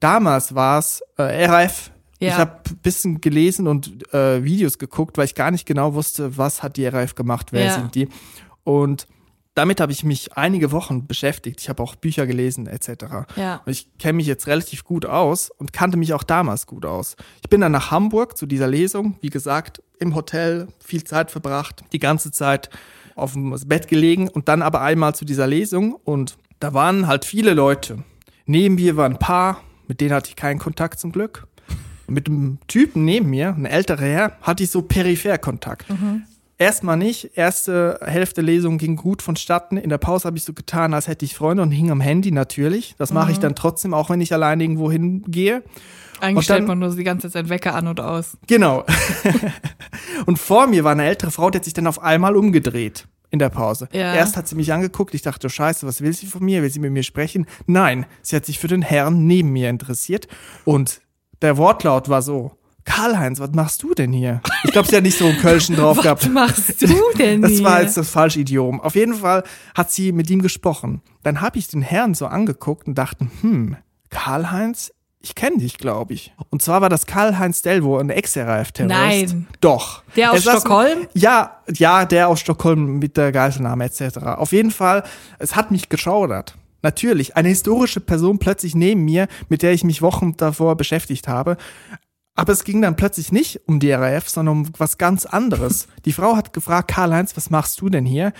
[0.00, 1.90] Damals war es äh, RAF.
[2.18, 2.28] Ja.
[2.28, 6.36] Ich habe ein bisschen gelesen und äh, Videos geguckt, weil ich gar nicht genau wusste,
[6.36, 7.74] was hat die RAF gemacht, wer Ja.
[7.74, 8.08] sind die.
[8.64, 9.06] Und
[9.54, 11.60] damit habe ich mich einige Wochen beschäftigt.
[11.60, 13.04] Ich habe auch Bücher gelesen etc.
[13.36, 13.62] Ja.
[13.64, 17.16] Und ich kenne mich jetzt relativ gut aus und kannte mich auch damals gut aus.
[17.42, 21.82] Ich bin dann nach Hamburg zu dieser Lesung, wie gesagt, im Hotel, viel Zeit verbracht,
[21.92, 22.70] die ganze Zeit
[23.16, 27.24] auf dem Bett gelegen und dann aber einmal zu dieser Lesung und da waren halt
[27.24, 27.98] viele Leute.
[28.46, 31.46] Neben mir war ein Paar, mit denen hatte ich keinen Kontakt zum Glück.
[32.08, 35.86] Mit dem Typen neben mir, ein älterer Herr, hatte ich so peripher Kontakt.
[36.58, 37.30] Erstmal nicht.
[37.36, 39.76] Erste Hälfte Lesung ging gut vonstatten.
[39.78, 42.32] In der Pause habe ich so getan, als hätte ich Freunde und hing am Handy
[42.32, 42.94] natürlich.
[42.98, 43.42] Das mache ich Mhm.
[43.42, 45.62] dann trotzdem, auch wenn ich allein irgendwo hingehe.
[46.20, 48.36] Eigentlich stellt man nur die ganze Zeit Wecker an und aus.
[48.46, 48.84] Genau.
[50.26, 53.38] und vor mir war eine ältere Frau, die hat sich dann auf einmal umgedreht in
[53.38, 53.88] der Pause.
[53.92, 54.14] Ja.
[54.14, 56.62] Erst hat sie mich angeguckt, ich dachte, scheiße, was will sie von mir?
[56.62, 57.46] Will sie mit mir sprechen?
[57.66, 60.26] Nein, sie hat sich für den Herrn neben mir interessiert
[60.64, 61.00] und
[61.42, 62.52] der Wortlaut war so,
[62.84, 64.40] Karl-Heinz, was machst du denn hier?
[64.64, 66.28] Ich glaube, sie hat nicht so einen Kölschen drauf Was gehabt.
[66.30, 67.62] machst du denn Das hier?
[67.64, 68.80] war jetzt das falsche Idiom.
[68.80, 69.44] Auf jeden Fall
[69.76, 71.00] hat sie mit ihm gesprochen.
[71.22, 73.76] Dann habe ich den Herrn so angeguckt und dachte, hm,
[74.08, 76.32] Karl-Heinz, ich kenne dich, glaube ich.
[76.50, 79.34] Und zwar war das Karl-Heinz Delvo, ein Ex-RAF-Terrorist.
[79.34, 79.46] Nein.
[79.60, 80.02] Doch.
[80.16, 81.06] Der aus Er saß- Stockholm?
[81.14, 84.18] Ja, ja, der aus Stockholm mit der Geiselnahme etc.
[84.36, 85.02] Auf jeden Fall,
[85.38, 86.56] es hat mich geschaudert.
[86.82, 91.58] Natürlich, eine historische Person plötzlich neben mir, mit der ich mich Wochen davor beschäftigt habe.
[92.34, 95.88] Aber es ging dann plötzlich nicht um die RAF, sondern um was ganz anderes.
[96.06, 98.32] Die Frau hat gefragt, Karl-Heinz, was machst du denn hier?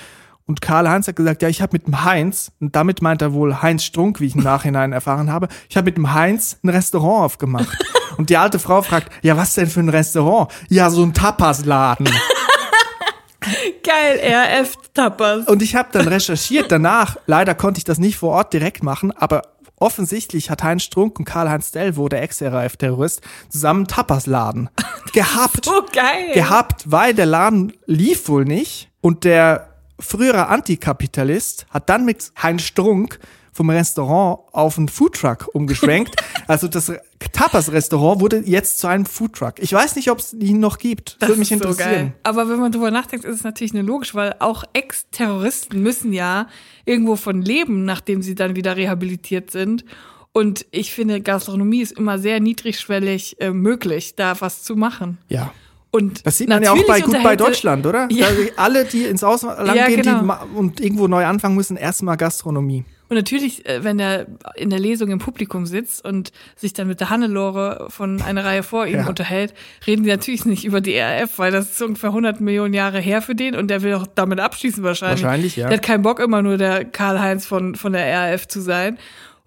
[0.50, 3.62] Und Karl-Heinz hat gesagt, ja, ich habe mit dem Heinz, und damit meint er wohl
[3.62, 7.24] Heinz Strunk, wie ich im Nachhinein erfahren habe, ich habe mit dem Heinz ein Restaurant
[7.24, 7.68] aufgemacht.
[8.16, 10.50] Und die alte Frau fragt, ja, was denn für ein Restaurant?
[10.68, 12.08] Ja, so ein Tapasladen.
[13.84, 15.46] Geil, RF-Tappers.
[15.46, 17.16] Und ich habe dann recherchiert danach.
[17.26, 19.42] Leider konnte ich das nicht vor Ort direkt machen, aber
[19.76, 24.68] offensichtlich hat Heinz Strunk und Karl-Heinz Delvo, der Ex-RAF-Terrorist, zusammen einen Tapasladen
[25.12, 25.64] gehabt.
[25.64, 26.32] So geil.
[26.34, 29.69] gehabt, weil der Laden lief wohl nicht und der
[30.00, 33.18] frühere Antikapitalist hat dann mit Heinz Strunk
[33.52, 36.16] vom Restaurant auf einen Foodtruck umgeschwenkt.
[36.46, 36.92] also das
[37.32, 39.54] Tapas-Restaurant wurde jetzt zu einem Foodtruck.
[39.58, 41.16] Ich weiß nicht, ob es ihn noch gibt.
[41.20, 41.94] Das, würde mich ist so interessieren.
[41.94, 42.12] geil.
[42.22, 46.48] Aber wenn man drüber nachdenkt, ist es natürlich nur logisch, weil auch Ex-Terroristen müssen ja
[46.84, 49.84] irgendwo von leben, nachdem sie dann wieder rehabilitiert sind.
[50.32, 55.18] Und ich finde, Gastronomie ist immer sehr niedrigschwellig äh, möglich, da was zu machen.
[55.28, 55.52] Ja.
[55.92, 58.06] Und Das sieht man ja auch bei gut bei Deutschland, oder?
[58.12, 58.28] Ja.
[58.56, 60.22] Alle, die ins Ausland Ja, gehen genau.
[60.22, 62.84] die und irgendwo neu anfangen müssen, erstmal Gastronomie.
[63.08, 67.00] Und natürlich, äh, wenn er in der Lesung im Publikum sitzt und sich dann mit
[67.00, 69.08] der Hannelore von einer Reihe vor ihm Ja.
[69.08, 69.52] unterhält,
[69.84, 73.20] reden die natürlich nicht über die RAF, weil das ist ungefähr 100 Millionen Jahre her
[73.20, 75.24] für den und der will auch damit abschließen wahrscheinlich.
[75.24, 75.66] Wahrscheinlich, ja.
[75.66, 78.96] Der hat keinen Bock, immer nur der Karl-Heinz von, von der RAF zu sein.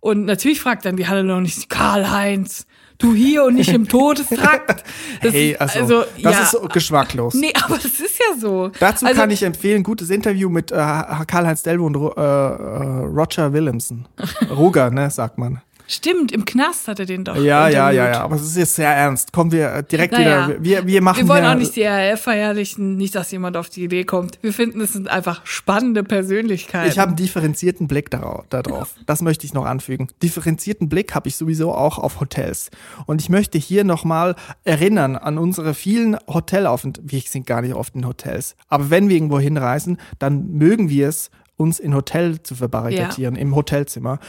[0.02, 2.68] Und natürlich fragt dann die Hannelore nicht, Karl-Heinz,
[3.04, 4.84] du hier und nicht im Todestrakt.
[5.22, 7.34] Das hey, ist- also, das ja, ist geschmacklos.
[7.36, 8.72] Nee, aber das ist ja so.
[8.80, 13.54] Dazu also, kann ich empfehlen, gutes Interview mit äh, Karl-Heinz Delvo und äh, äh, Roger
[13.54, 14.06] Williamson.
[14.50, 15.62] Roger, ne, sagt man.
[15.88, 17.36] Stimmt, im Knast hat er den doch.
[17.36, 19.34] Ja, ja, ja, ja, aber es ist jetzt sehr ernst.
[19.34, 20.48] Kommen wir äh, direkt Naja.
[20.48, 23.58] wieder, wir, wir machen Wir wollen ja, auch nicht die RAF verherrlichen, nicht, dass jemand
[23.58, 24.40] auf die Idee kommt.
[24.42, 26.90] Wir finden, es sind einfach spannende Persönlichkeiten.
[26.90, 28.96] ich habe einen differenzierten Blick darauf, darauf.
[29.06, 30.08] Das möchte ich noch anfügen.
[30.22, 32.70] Differenzierten Blick habe ich sowieso auch auf Hotels.
[33.06, 37.12] Und ich möchte hier nochmal erinnern an unsere vielen Hotelaufenthalte.
[37.12, 38.56] Wir sind gar nicht oft in Hotels.
[38.68, 43.56] Aber wenn wir irgendwo hinreisen, dann mögen wir es, uns in Hotel zu verbarrikadieren, im
[43.56, 44.20] Hotelzimmer.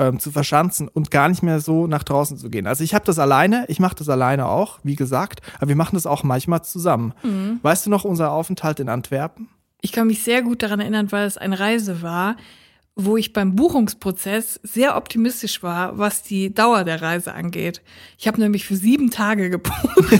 [0.00, 2.68] Ähm, zu verschanzen und gar nicht mehr so nach draußen zu gehen.
[2.68, 5.96] Also ich habe das alleine, ich mache das alleine auch, wie gesagt, aber wir machen
[5.96, 7.14] das auch manchmal zusammen.
[7.24, 7.58] Mhm.
[7.62, 9.48] Weißt du noch unser Aufenthalt in Antwerpen?
[9.80, 12.36] Ich kann mich sehr gut daran erinnern, weil es eine Reise war,
[13.00, 17.80] wo ich beim Buchungsprozess sehr optimistisch war, was die Dauer der Reise angeht.
[18.18, 19.78] Ich habe nämlich für sieben Tage gebucht.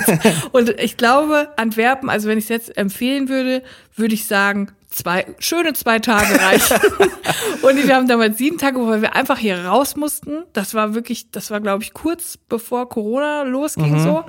[0.52, 3.64] Und ich glaube, Antwerpen, also wenn ich es jetzt empfehlen würde,
[3.96, 6.76] würde ich sagen, zwei, schöne zwei Tage reichen.
[7.62, 10.44] Und wir haben damals sieben Tage, weil wir einfach hier raus mussten.
[10.52, 14.24] Das war wirklich, das war, glaube ich, kurz bevor Corona losging so.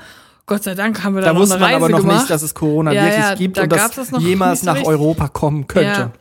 [0.48, 2.18] Gott sei Dank haben wir da, Da noch wusste eine man Reise aber noch gemacht.
[2.22, 4.90] nicht, dass es Corona Ja, wirklich ja, gibt da und dass das jemals nach richtig.
[4.90, 5.86] Europa kommen könnte.
[5.86, 6.12] Ja.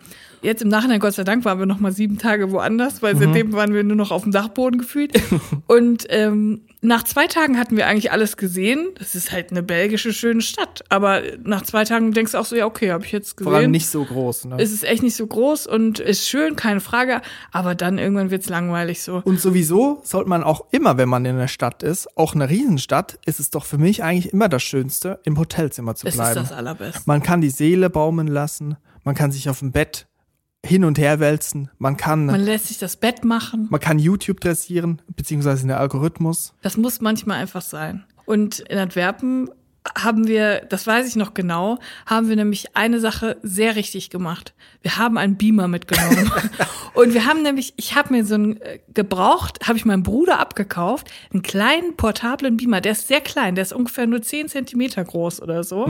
[0.43, 3.03] Jetzt im Nachhinein, Gott sei Dank, waren wir noch mal sieben Tage woanders, Mhm.
[3.03, 5.13] weil seitdem waren wir nur noch auf dem Dachboden gefühlt.
[5.67, 8.89] Und ähm, nach zwei Tagen hatten wir eigentlich alles gesehen.
[8.99, 10.85] Das ist halt eine belgische schöne Stadt.
[10.91, 13.51] Aber nach zwei Tagen denkst du auch so, ja, okay, habe ich jetzt gesehen.
[13.51, 14.47] Vor allem nicht so groß.
[14.47, 14.57] Ne?
[14.59, 17.21] Es ist echt nicht so groß und ist schön, keine Frage.
[17.53, 19.23] Aber dann irgendwann wird's langweilig so.
[19.25, 23.19] Und sowieso sollte man auch immer, wenn man in einer Stadt ist, auch eine Riesenstadt,
[23.27, 26.35] ist es doch für mich eigentlich immer das Schönste, im Hotelzimmer zu Es ist bleiben.
[26.37, 27.03] das Allerbeste.
[27.07, 30.07] Man kann die Seele baumeln lassen, man kann sich auf dem Bett
[30.69, 33.69] hin und her wälzen, man kann, Man man, lässt sich das Bett machen.
[33.81, 36.53] kann YouTube dressieren, beziehungsweise den Algorithmus.
[36.63, 38.05] Das muss manchmal einfach sein.
[38.27, 39.49] Und in Antwerpen
[39.97, 44.53] haben wir, das weiß ich noch genau, haben wir nämlich eine Sache sehr richtig gemacht.
[44.83, 46.31] Wir haben einen Beamer mitgenommen.
[46.95, 50.39] und wir haben nämlich, ich habe mir so einen äh, gebraucht, habe ich meinem Bruder
[50.39, 52.81] abgekauft, einen kleinen portablen Beamer.
[52.81, 55.87] Der ist sehr klein, der ist ungefähr nur 10 Zentimeter groß oder so.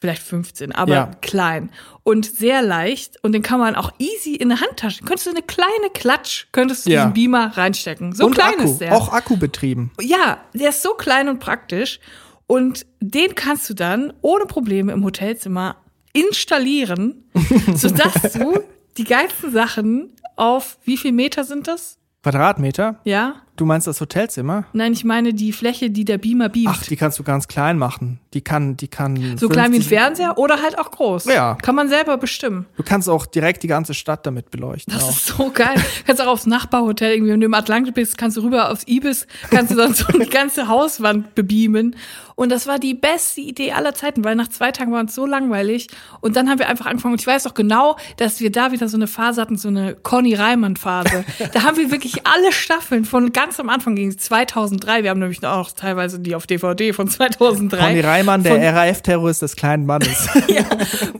[0.00, 1.10] Vielleicht 15, aber Ja.
[1.22, 1.70] klein
[2.04, 5.02] und sehr leicht und den kann man auch easy in eine Handtasche.
[5.04, 7.00] Könntest du eine kleine Klatsch, könntest du Ja.
[7.06, 8.12] diesen Beamer reinstecken.
[8.14, 8.94] So und klein Akku, ist der.
[8.94, 9.90] auch Akku betrieben.
[10.00, 11.98] Ja, der ist so klein und praktisch.
[12.46, 15.76] Und den kannst du dann ohne Probleme im Hotelzimmer
[16.12, 17.24] installieren,
[17.74, 18.60] sodass du
[18.96, 21.98] die geilsten Sachen auf wie viel Meter sind das?
[22.22, 23.00] Quadratmeter?
[23.04, 23.42] Ja?
[23.58, 24.66] Du meinst das Hotelzimmer?
[24.72, 26.76] Nein, ich meine die Fläche, die der Beamer beamt.
[26.78, 28.20] Ach, die kannst du ganz klein machen.
[28.32, 29.36] Die kann, die kann.
[29.36, 31.24] so klein wie ein 50 Fernseher oder halt auch groß.
[31.24, 31.56] Ja.
[31.56, 32.66] Kann man selber bestimmen.
[32.76, 34.94] Du kannst auch direkt die ganze Stadt damit beleuchten.
[34.94, 35.10] Das auch.
[35.10, 35.74] ist so geil.
[36.06, 39.26] kannst auch aufs Nachbarhotel, irgendwie, wenn du im Atlantik bist, kannst du rüber aufs Ibis,
[39.50, 41.96] kannst du dann so die ganze Hauswand bebeamen.
[42.38, 45.26] Und das war die beste Idee aller Zeiten, weil nach zwei Tagen war uns so
[45.26, 45.88] langweilig.
[46.20, 47.14] Und dann haben wir einfach angefangen.
[47.14, 49.96] Und ich weiß auch genau, dass wir da wieder so eine Phase hatten, so eine
[49.96, 51.24] Conny Reimann-Phase.
[51.52, 55.02] da haben wir wirklich alle Staffeln von ganz am Anfang gegen 2003.
[55.02, 57.78] Wir haben nämlich auch teilweise die auf DVD von 2003.
[57.78, 60.28] Conny Reimann, Von- der RAF-Terrorist des kleinen Mannes.
[60.48, 60.64] ja,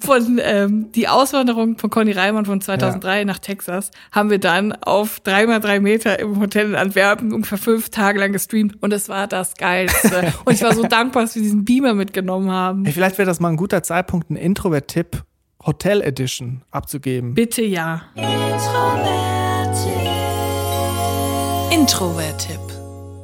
[0.00, 5.20] von ähm, die Auswanderung von Conny Reimann von 2003 nach Texas haben wir dann auf
[5.20, 9.08] drei mal drei Meter im Hotel in Antwerpen ungefähr fünf Tage lang gestreamt und es
[9.08, 10.32] war das Geilste.
[10.44, 12.84] und ich war so dankbar, dass wir diesen Beamer mitgenommen haben.
[12.84, 15.22] Hey, vielleicht wäre das mal ein guter Zeitpunkt, einen Introvert-Tipp
[15.64, 17.34] Hotel Edition abzugeben.
[17.34, 18.02] Bitte ja.
[21.70, 22.60] Introvert-Tipp.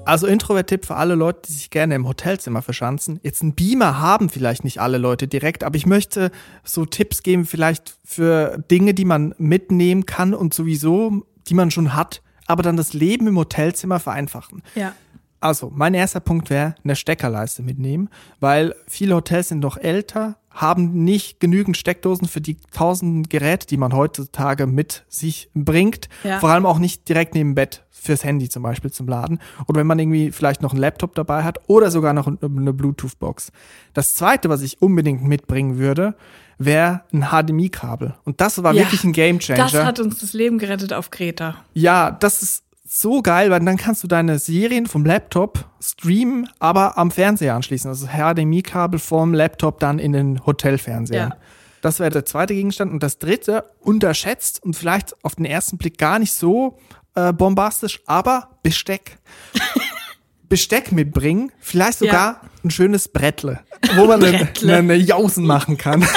[0.05, 3.19] Also Introvert-Tipp für alle Leute, die sich gerne im Hotelzimmer verschanzen.
[3.23, 6.31] Jetzt einen Beamer haben vielleicht nicht alle Leute direkt, aber ich möchte
[6.63, 11.95] so Tipps geben, vielleicht für Dinge, die man mitnehmen kann und sowieso, die man schon
[11.95, 14.63] hat, aber dann das Leben im Hotelzimmer vereinfachen.
[14.75, 14.93] Ja.
[15.41, 21.05] Also, mein erster Punkt wäre eine Steckerleiste mitnehmen, weil viele Hotels sind noch älter, haben
[21.05, 26.09] nicht genügend Steckdosen für die tausenden Geräte, die man heutzutage mit sich bringt.
[26.23, 26.41] Ja.
[26.41, 29.41] Vor allem auch nicht direkt neben dem Bett fürs Handy zum Beispiel zum Laden.
[29.67, 33.51] Oder wenn man irgendwie vielleicht noch einen Laptop dabei hat oder sogar noch eine Bluetooth-Box.
[33.95, 36.15] Das zweite, was ich unbedingt mitbringen würde,
[36.59, 38.15] wäre ein HDMI-Kabel.
[38.25, 39.65] Und das war Ja, wirklich ein Gamechanger.
[39.65, 41.57] Das hat uns das Leben gerettet auf Kreta.
[41.73, 46.99] Ja, das ist so geil, weil dann kannst du deine Serien vom Laptop streamen, aber
[46.99, 47.89] am Fernseher anschließen.
[47.89, 51.29] Also HDMI-Kabel vom Laptop dann in den Hotelfernseher.
[51.31, 51.37] Ja.
[51.81, 52.93] Das wäre der zweite Gegenstand.
[52.93, 56.79] Und das dritte, unterschätzt und vielleicht auf den ersten Blick gar nicht so
[57.15, 59.19] äh, bombastisch, aber Besteck.
[60.49, 63.61] Besteck mitbringen, vielleicht sogar ein schönes Brettle,
[63.97, 64.77] wo man eine, Brettle.
[64.77, 66.07] eine Jausen machen kann.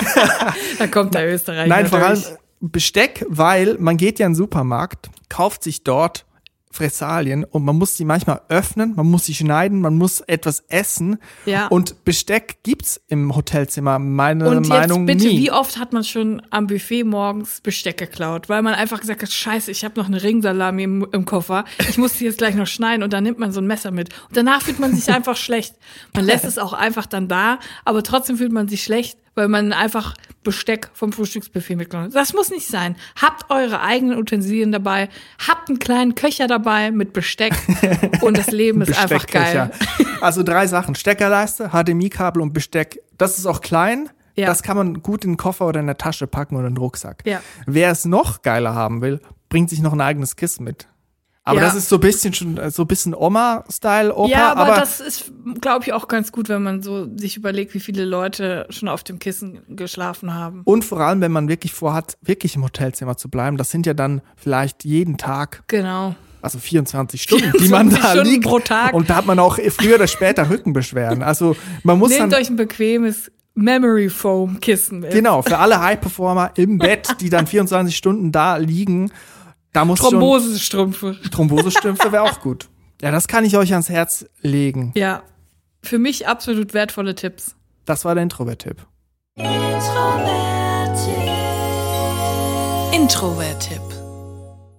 [0.78, 1.68] Da kommt der Österreicher.
[1.68, 2.38] Nein, vor allem durch.
[2.60, 6.27] Besteck, weil man geht ja in den Supermarkt, kauft sich dort
[6.72, 11.18] Fressalien und man muss die manchmal öffnen, man muss sie schneiden, man muss etwas essen.
[11.46, 11.68] Ja.
[11.68, 15.40] Und Besteck gibt's im Hotelzimmer, meine Und Meinung bitte, nie.
[15.40, 18.50] wie oft hat man schon am Buffet morgens Besteck geklaut?
[18.50, 21.98] Weil man einfach gesagt hat, scheiße, ich habe noch eine Ringsalami im, im Koffer, ich
[21.98, 24.14] muss die jetzt gleich noch schneiden und dann nimmt man so ein Messer mit.
[24.28, 25.76] Und danach fühlt man sich einfach schlecht.
[26.14, 29.72] Man lässt es auch einfach dann da, aber trotzdem fühlt man sich schlecht, weil man
[29.72, 32.16] einfach Besteck vom Frühstücksbuffet mitgenommen hat.
[32.16, 32.96] Das muss nicht sein.
[33.22, 35.10] Habt eure eigenen Utensilien dabei,
[35.48, 37.54] habt einen kleinen Köcher dabei mit Besteck
[38.22, 39.72] und das Leben ist einfach geil.
[40.20, 40.96] Also drei Sachen.
[40.96, 43.00] Steckerleiste, HDMI-Kabel und Besteck.
[43.20, 44.10] Das ist auch klein.
[44.36, 44.48] Ja.
[44.48, 46.80] Das kann man gut in den Koffer oder in der Tasche packen oder in den
[46.80, 47.22] Rucksack.
[47.24, 47.40] Ja.
[47.68, 50.88] Wer es noch geiler haben will, bringt sich noch ein eigenes Kissen mit.
[51.48, 51.66] Aber Ja.
[51.66, 54.30] das ist so ein bisschen schon, äh, so ein bisschen Oma-Style, Opa.
[54.30, 55.32] Ja, aber, aber das ist,
[55.62, 59.04] glaube ich, auch ganz gut, wenn man so sich überlegt, wie viele Leute schon auf
[59.04, 60.62] dem Kissen geschlafen haben.
[60.66, 63.94] und vor allem, wenn man wirklich vorhat, wirklich im Hotelzimmer zu bleiben, das sind ja
[63.94, 66.16] dann vielleicht jeden Tag, Genau.
[66.42, 68.44] also 24 Stunden, die man 24 da Stunden liegt.
[68.46, 68.94] pro Tag.
[68.94, 71.24] Und da hat man auch früher oder später Rückenbeschwerden.
[71.24, 75.12] Also man muss Nehmt dann euch ein bequemes Memory Foam Kissen mit.
[75.12, 79.12] Genau, für alle High-Performer im Bett, die dann 24 Stunden da liegen,
[79.74, 81.18] da muss Thrombosestrümpfe.
[81.22, 82.68] schon Thrombosestümpfe wäre auch gut.
[83.00, 84.92] Ja, das kann ich euch ans Herz legen.
[84.96, 85.22] Ja.
[85.84, 87.56] Für mich absolut wertvolle Tipps.
[87.86, 88.88] Das war der Introvert-Tipp.
[92.92, 93.82] Introvert-Tipp.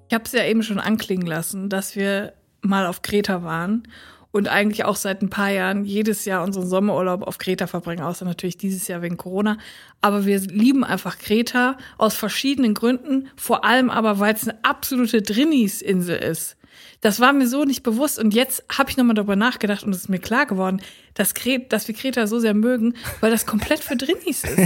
[0.09, 3.87] Ich habe es ja eben schon anklingen lassen, dass wir mal auf Kreta waren
[4.31, 8.25] und eigentlich auch seit ein paar Jahren jedes Jahr unseren Sommerurlaub auf Kreta verbringen, außer
[8.25, 9.59] natürlich dieses Jahr wegen Corona.
[10.01, 15.23] Aber wir lieben einfach Kreta aus verschiedenen Gründen, vor allem aber, weil es eine absolute
[15.23, 16.57] Drinnis-Insel ist.
[17.01, 20.03] Das war mir so nicht bewusst und jetzt habe ich nochmal darüber nachgedacht und es
[20.03, 20.81] ist mir klar geworden,
[21.19, 24.57] dass, Kret, dass wir Kreta so sehr mögen, weil das komplett für Drinnis ist.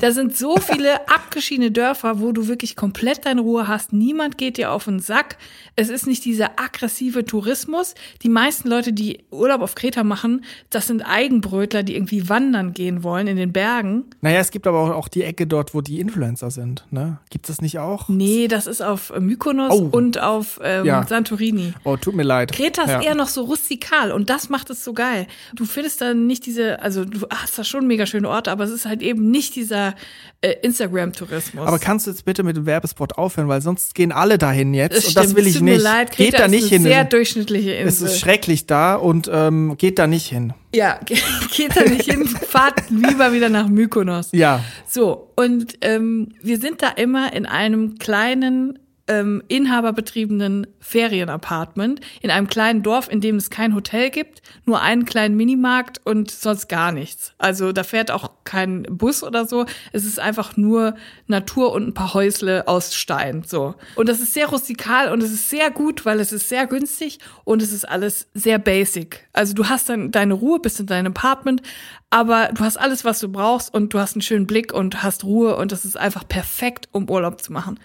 [0.00, 3.92] Da sind so viele abgeschiedene Dörfer, wo du wirklich komplett deine Ruhe hast.
[3.92, 5.36] Niemand geht dir auf den Sack.
[5.76, 7.94] Es ist nicht dieser aggressive Tourismus.
[8.22, 13.02] Die meisten Leute, die Urlaub auf Kreta machen, das sind Eigenbrötler, die irgendwie wandern gehen
[13.02, 14.04] wollen in den Bergen.
[14.20, 16.84] Naja, es gibt aber auch- auch die Ecke dort, wo die Influencer sind.
[16.90, 17.18] Ne?
[17.30, 18.08] Gibt es das nicht auch?
[18.08, 19.88] Nee, das ist auf Mykonos Oh.
[19.92, 21.06] und auf ähm, Ja.
[21.06, 21.74] Santorini.
[21.84, 22.52] Oh, tut mir leid.
[22.52, 23.02] Kreta ist Ja.
[23.02, 25.26] eher noch so rustikal und das macht es so geil.
[25.54, 28.70] Du findest da nicht diese, also du hast da schon mega schöne Orte, aber es
[28.70, 29.94] ist halt eben nicht dieser
[30.40, 31.66] äh, Instagram-Tourismus.
[31.66, 34.96] Aber kannst du jetzt bitte mit dem Werbespot aufhören, weil sonst gehen alle dahin jetzt
[34.96, 35.82] Es und das stimmt, will es ich tut mir nicht.
[35.82, 36.82] Leid, geht da ist nicht eine hin.
[36.82, 38.08] sehr durchschnittliche es Insel.
[38.08, 40.52] ist schrecklich da und ähm, geht da nicht hin.
[40.74, 40.98] ja,
[41.56, 44.30] geht da nicht hin, fahrt lieber wieder nach Mykonos.
[44.32, 44.64] Ja.
[44.86, 48.78] So, und ähm, wir sind da immer in einem kleinen,
[49.08, 55.04] ähm, inhaberbetriebenen Ferienapartment, in einem kleinen Dorf, in dem es kein Hotel gibt, nur einen
[55.04, 57.32] kleinen Minimarkt und sonst gar nichts.
[57.38, 59.66] Also da fährt auch kein Bus oder so.
[59.92, 60.94] Es ist einfach nur
[61.26, 63.42] Natur und ein paar Häusle aus Stein.
[63.46, 63.74] So.
[63.96, 67.18] Und das ist sehr rustikal und es ist sehr gut, weil es ist sehr günstig
[67.44, 69.28] und es ist alles sehr basic.
[69.32, 71.62] Also du hast dann deine Ruhe, bist in deinem Apartment,
[72.10, 75.24] aber du hast alles, was du brauchst und du hast einen schönen Blick und hast
[75.24, 77.78] Ruhe und das ist einfach perfekt, um Urlaub zu machen.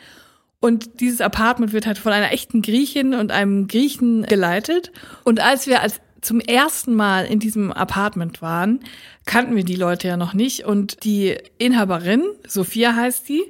[0.64, 4.94] Und dieses Apartment wird halt von einer echten Griechin und einem Griechen geleitet.
[5.26, 8.80] Und als wir als zum ersten Mal in diesem Apartment waren,
[9.26, 10.66] kannten wir die Leute ja noch nicht.
[10.66, 13.44] Und die Inhaberin, Sophia heißt die,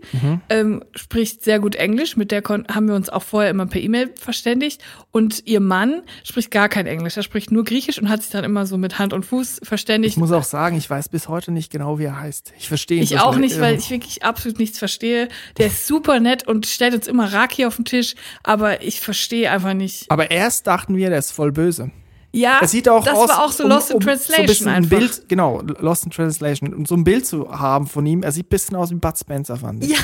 [0.49, 2.15] ähm, spricht sehr gut Englisch.
[2.17, 4.81] Mit der haben wir uns auch vorher immer per E-Mail verständigt.
[5.11, 7.17] Und ihr Mann spricht gar kein Englisch.
[7.17, 10.13] Er spricht nur Griechisch und hat sich dann immer so mit Hand und Fuß verständigt.
[10.13, 12.53] Ich muss auch sagen, ich weiß bis heute nicht genau, wie er heißt.
[12.57, 15.27] Ich verstehe ihn Ich auch nicht, weil ich wirklich absolut nichts verstehe.
[15.57, 19.49] Der ist super nett und stellt uns immer Raki auf den Tisch, aber ich verstehe
[19.49, 20.09] einfach nicht.
[20.09, 21.91] Aber erst dachten wir, der ist voll böse.
[22.35, 24.17] Ja, Es sieht auch das aus, war auch so um- Lost in um so ein
[24.17, 24.97] Translation ein einfach.
[24.97, 26.73] Bild, genau, Lost in Translation.
[26.73, 29.17] Und so ein Bild zu haben von ihm, er sieht ein bisschen aus wie Bud
[29.17, 29.91] Spencer, fand ich.
[29.91, 29.97] Ja.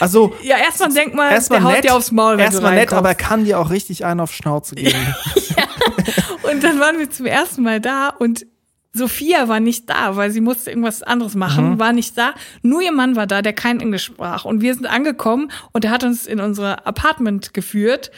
[0.00, 2.92] Also, Ja, erstmal denk mal, erstmal der haut nett, dir aufs Maul, wenn erstmal nett,
[2.92, 4.98] aber er kann dir auch richtig einen auf Schnauze geben.
[6.52, 8.44] Und dann waren wir zum ersten Mal da und
[8.92, 11.78] Sophia war nicht da, weil sie musste irgendwas anderes machen, Mhm.
[11.78, 12.34] war nicht da.
[12.62, 14.44] Nur ihr Mann war da, der kein Englisch sprach.
[14.44, 18.10] Und wir sind angekommen und er hat uns in unser Apartment geführt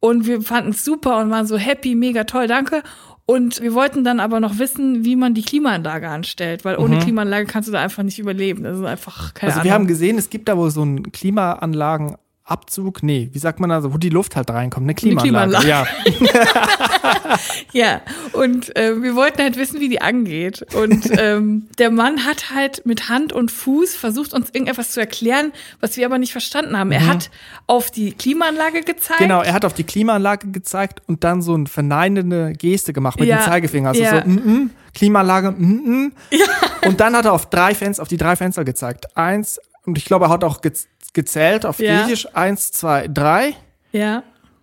[0.00, 2.82] und wir fanden es super und waren so happy, mega toll, danke.
[3.26, 7.46] Und wir wollten dann aber noch wissen, wie man die Klimaanlage anstellt, weil ohne Klimaanlage
[7.46, 8.64] kannst du da einfach nicht überleben.
[8.64, 9.52] Das ist einfach keine Mhm.
[9.52, 9.64] Also Ahnung.
[9.64, 11.12] wir haben gesehen, es gibt da wohl so einen
[12.50, 13.02] Klimaanlagenabzug.
[13.02, 15.56] Nee, wie sagt man also, wo die Luft halt reinkommt, eine Klimaanlage.
[15.58, 15.68] Klimaanlage.
[15.68, 15.86] Ja.
[17.72, 18.00] Ja,
[18.32, 20.66] und äh, wir wollten halt wissen, wie die angeht.
[20.74, 25.52] Und ähm, der Mann hat halt mit Hand und Fuß versucht, uns irgendetwas zu erklären,
[25.80, 26.90] was wir aber nicht verstanden haben.
[26.90, 27.30] Er hat
[27.66, 29.20] auf die Klimaanlage gezeigt.
[29.20, 29.24] Mhm.
[29.24, 33.28] Genau, er hat auf die Klimaanlage gezeigt und dann so eine verneinende Geste gemacht mit
[33.28, 33.90] Ja, dem Zeigefinger.
[33.90, 34.22] Also ja.
[34.22, 36.88] so, mm -mm, Klimaanlage, mm -mm.
[36.88, 39.16] Und dann hat er auf drei Fenster, auf die drei Fenster gezeigt.
[39.16, 40.72] Eins, und ich glaube, er hat auch ge
[41.12, 42.02] gezählt auf Ja.
[42.04, 42.28] Griechisch.
[42.36, 43.54] Eins, zwei, drei.
[43.90, 44.22] Ja.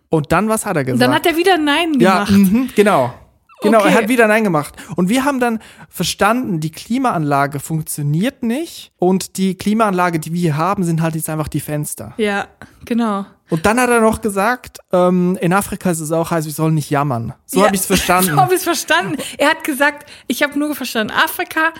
[0.10, 1.02] Und dann, was hat er gesagt?
[1.02, 2.32] dann hat er wieder Nein ja, gemacht.
[2.32, 3.14] mhm, genau.
[3.62, 3.88] Genau, Okay.
[3.90, 4.76] er hat wieder Nein gemacht.
[4.96, 5.60] Und wir haben dann
[5.90, 11.28] verstanden, die Klimaanlage funktioniert nicht und die Klimaanlage, die wir hier haben, sind halt jetzt
[11.30, 12.14] einfach die Fenster.
[12.18, 12.48] Ja,
[12.86, 13.26] genau.
[13.50, 16.74] Und dann hat er noch gesagt, ähm, in Afrika ist es auch heiß, wir sollen
[16.76, 17.34] nicht jammern.
[17.46, 18.32] So ja, habe ich es verstanden.
[18.36, 19.18] So habe ich es verstanden.
[19.38, 21.72] Er hat gesagt, ich habe nur verstanden, Afrika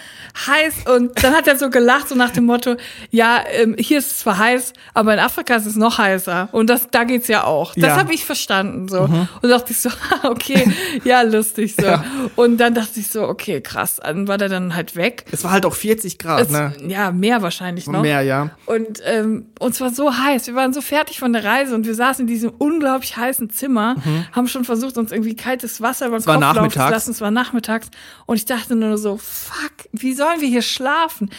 [0.48, 2.76] heiß und dann hat er so gelacht, so nach dem Motto,
[3.12, 6.70] ja, ähm, hier ist es zwar heiß, aber in Afrika ist es noch heißer und
[6.70, 7.74] das, da geht's ja auch.
[7.76, 7.96] Das Ja.
[7.96, 8.00] Mhm.
[8.00, 9.90] habe ich verstanden so und dachte ich so,
[10.24, 10.72] okay,
[11.04, 11.86] ja lustig so.
[11.86, 12.04] Ja.
[12.36, 14.00] Und dann dachte ich so, okay, krass.
[14.02, 15.26] Dann war der dann halt weg.
[15.32, 16.74] es war halt auch 40 Grad, Es, ne?
[16.88, 18.02] Ja, mehr wahrscheinlich noch.
[18.02, 18.52] Mehr, ja.
[18.66, 20.48] Und ähm, uns war so heiß.
[20.48, 23.96] Wir waren so fertig von der Reise und wir saßen in diesem unglaublich heißen Zimmer,
[24.32, 27.12] haben schon versucht, uns irgendwie kaltes Wasser über den Kopf laufen zu lassen.
[27.12, 27.90] Es war nachmittags.
[28.26, 31.30] Und ich dachte nur so, fuck, wie sollen wir hier schlafen?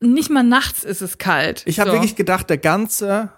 [0.00, 1.62] Nicht mal nachts ist es kalt.
[1.66, 1.96] Ich habe so.
[1.96, 3.32] wirklich gedacht, der ganze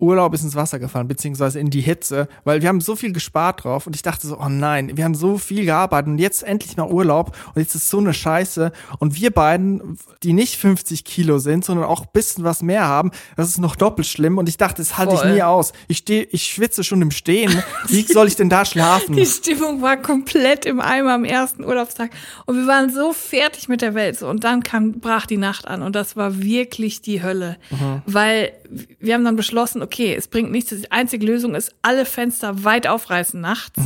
[0.00, 3.64] Urlaub ist ins Wasser gefallen, beziehungsweise in die Hitze, weil wir haben so viel gespart
[3.64, 6.76] drauf und ich dachte so, oh nein, wir haben so viel gearbeitet und jetzt endlich
[6.76, 11.38] mal Urlaub und jetzt ist so eine Scheiße und wir beiden, die nicht 50 Kilo
[11.38, 14.56] sind, sondern auch ein bisschen was mehr haben, das ist noch doppelt schlimm und ich
[14.56, 15.72] dachte, das halte ich nie aus.
[15.88, 17.62] Ich stehe, ich schwitze schon im Stehen.
[17.88, 19.16] Wie soll ich denn da schlafen?
[19.16, 22.10] Die Stimmung war komplett im Eimer am ersten Urlaubstag.
[22.46, 24.18] Und wir waren so fertig mit der Welt.
[24.18, 24.28] So.
[24.28, 25.82] Und dann kam, brach die Nacht an.
[25.82, 27.56] Und das war wirklich die Hölle.
[28.06, 28.52] Weil
[28.98, 30.70] wir haben dann beschlossen, okay, es bringt nichts.
[30.70, 33.80] Die einzige Lösung ist, alle Fenster weit aufreißen nachts.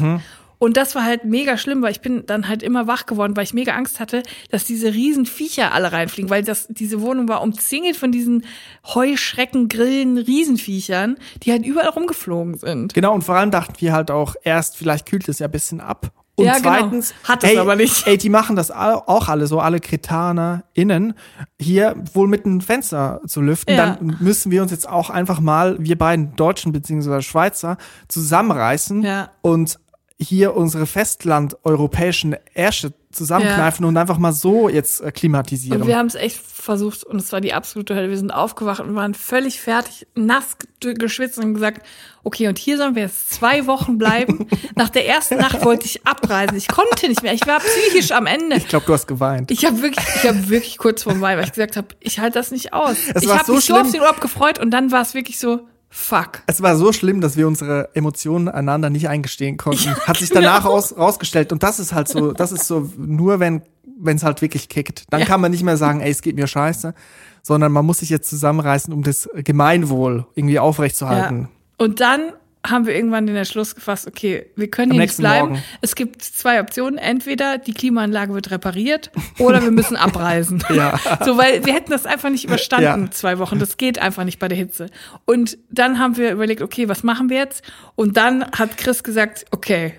[0.58, 3.44] Und das war halt mega schlimm, weil ich bin dann halt immer wach geworden, weil
[3.44, 7.42] ich mega Angst hatte, dass diese riesen Viecher alle reinfliegen, weil das, diese Wohnung war
[7.42, 8.46] umzingelt von diesen
[8.86, 12.94] Heuschrecken, Grillen, Riesenviechern, die halt überall rumgeflogen sind.
[12.94, 15.80] Genau, und vor allem dachten wir halt auch erst, vielleicht kühlt es ja ein bisschen
[15.80, 16.12] ab.
[16.36, 16.68] Und Ja, genau.
[16.70, 18.06] zweitens, Hat es ey, aber nicht.
[18.08, 21.14] Ey, die machen das auch alle so, alle Kretaner innen,
[21.60, 23.74] hier wohl mit einem Fenster zu lüften.
[23.76, 23.96] Ja.
[23.96, 27.76] Dann müssen wir uns jetzt auch einfach mal, wir beiden Deutschen beziehungsweise Schweizer,
[28.08, 29.30] zusammenreißen Ja.
[29.42, 29.78] und
[30.26, 35.82] hier unsere festland-europäischen Ärsche zusammenkneifen und einfach mal so jetzt äh, klimatisieren.
[35.82, 38.10] Und wir haben es echt versucht und es war die absolute Hölle.
[38.10, 41.86] Wir sind aufgewacht und waren völlig fertig, nass ge- geschwitzt und gesagt,
[42.24, 44.48] okay, und hier sollen wir jetzt zwei Wochen bleiben.
[44.74, 46.56] Nach der ersten Nacht wollte ich abreisen.
[46.56, 47.34] Ich konnte nicht mehr.
[47.34, 48.56] Ich war psychisch am Ende.
[48.56, 49.52] ich glaube, du hast geweint.
[49.52, 52.38] Ich habe wirklich, ich habe wirklich kurz vorm Wein, weil ich gesagt habe, ich halte
[52.40, 52.96] das nicht aus.
[53.14, 53.92] Es ich habe so mich so auf schlimm.
[53.92, 55.60] den Urlaub gefreut und dann war es wirklich so,
[55.94, 56.42] fuck.
[56.46, 59.94] Es war so schlimm, dass wir unsere Emotionen einander nicht eingestehen konnten.
[59.94, 60.74] Hat sich danach genau.
[60.74, 61.52] aus, rausgestellt.
[61.52, 63.62] Und das ist halt so, das ist so nur, wenn
[63.96, 65.04] wenn es halt wirklich kickt.
[65.10, 65.26] Dann Ja.
[65.26, 66.94] kann man nicht mehr sagen, ey, es geht mir scheiße,
[67.42, 71.48] sondern man muss sich jetzt zusammenreißen, um das Gemeinwohl irgendwie aufrechtzuerhalten.
[71.78, 72.32] Und dann
[72.66, 75.48] haben wir irgendwann den Entschluss gefasst, okay, wir können Am hier nicht bleiben.
[75.50, 75.62] Morgen.
[75.82, 76.98] Es gibt zwei Optionen.
[76.98, 80.64] Entweder die Klimaanlage wird repariert oder wir müssen abreisen.
[80.74, 80.98] Ja.
[81.24, 83.10] So, weil wir hätten das einfach nicht überstanden, Ja.
[83.10, 83.58] zwei Wochen.
[83.58, 84.86] Das geht einfach nicht bei der Hitze.
[85.26, 87.62] Und dann haben wir überlegt, okay, was machen wir jetzt?
[87.96, 89.94] Und dann hat Chris gesagt, okay,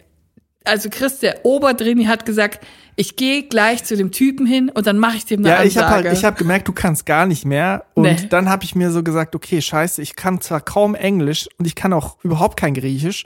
[0.64, 2.66] also Chris, der Oberdrini, hat gesagt,
[2.98, 5.78] ich gehe gleich zu dem Typen hin und dann mache ich dem eine Ja, ich
[5.78, 6.10] habe Ansage.
[6.10, 7.86] halt, ich habe gemerkt, du kannst gar nicht mehr.
[7.94, 8.28] Und Nee.
[8.30, 11.76] dann habe ich mir so gesagt, okay, scheiße, ich kann zwar kaum Englisch und ich
[11.76, 13.26] kann auch überhaupt kein Griechisch.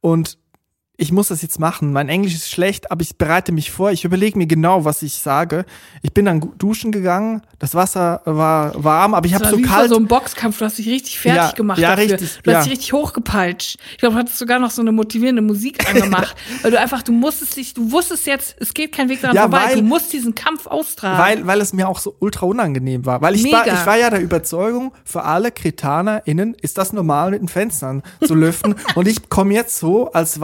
[0.00, 0.38] Und
[1.00, 1.92] ich muss das jetzt machen.
[1.92, 3.90] Mein Englisch ist schlecht, aber ich bereite mich vor.
[3.90, 5.64] Ich überlege mir genau, was ich sage.
[6.02, 7.42] Ich bin dann duschen gegangen.
[7.58, 9.88] Das Wasser war warm, aber ich habe war so kalt.
[9.88, 12.12] so einem Boxkampf, du hast dich richtig fertig Ja, gemacht ja, dafür.
[12.14, 12.58] richtig, du ja.
[12.58, 13.78] hast dich richtig hochgepeitscht.
[13.92, 17.12] Ich glaube, du hattest sogar noch so eine motivierende Musik angemacht, weil du einfach, du
[17.12, 20.12] musstest dich, du wusstest jetzt, es geht kein Weg daran Ja, vorbei, weil- du musst
[20.12, 21.18] diesen Kampf austragen.
[21.18, 23.20] weil, weil es mir auch so ultra unangenehm war.
[23.22, 23.74] Weil ich war, Mega.
[23.80, 28.34] ich war ja der Überzeugung, für alle KretanerInnen ist das normal, mit den Fenstern zu
[28.34, 28.74] lüften.
[28.94, 30.40] und ich komme jetzt so als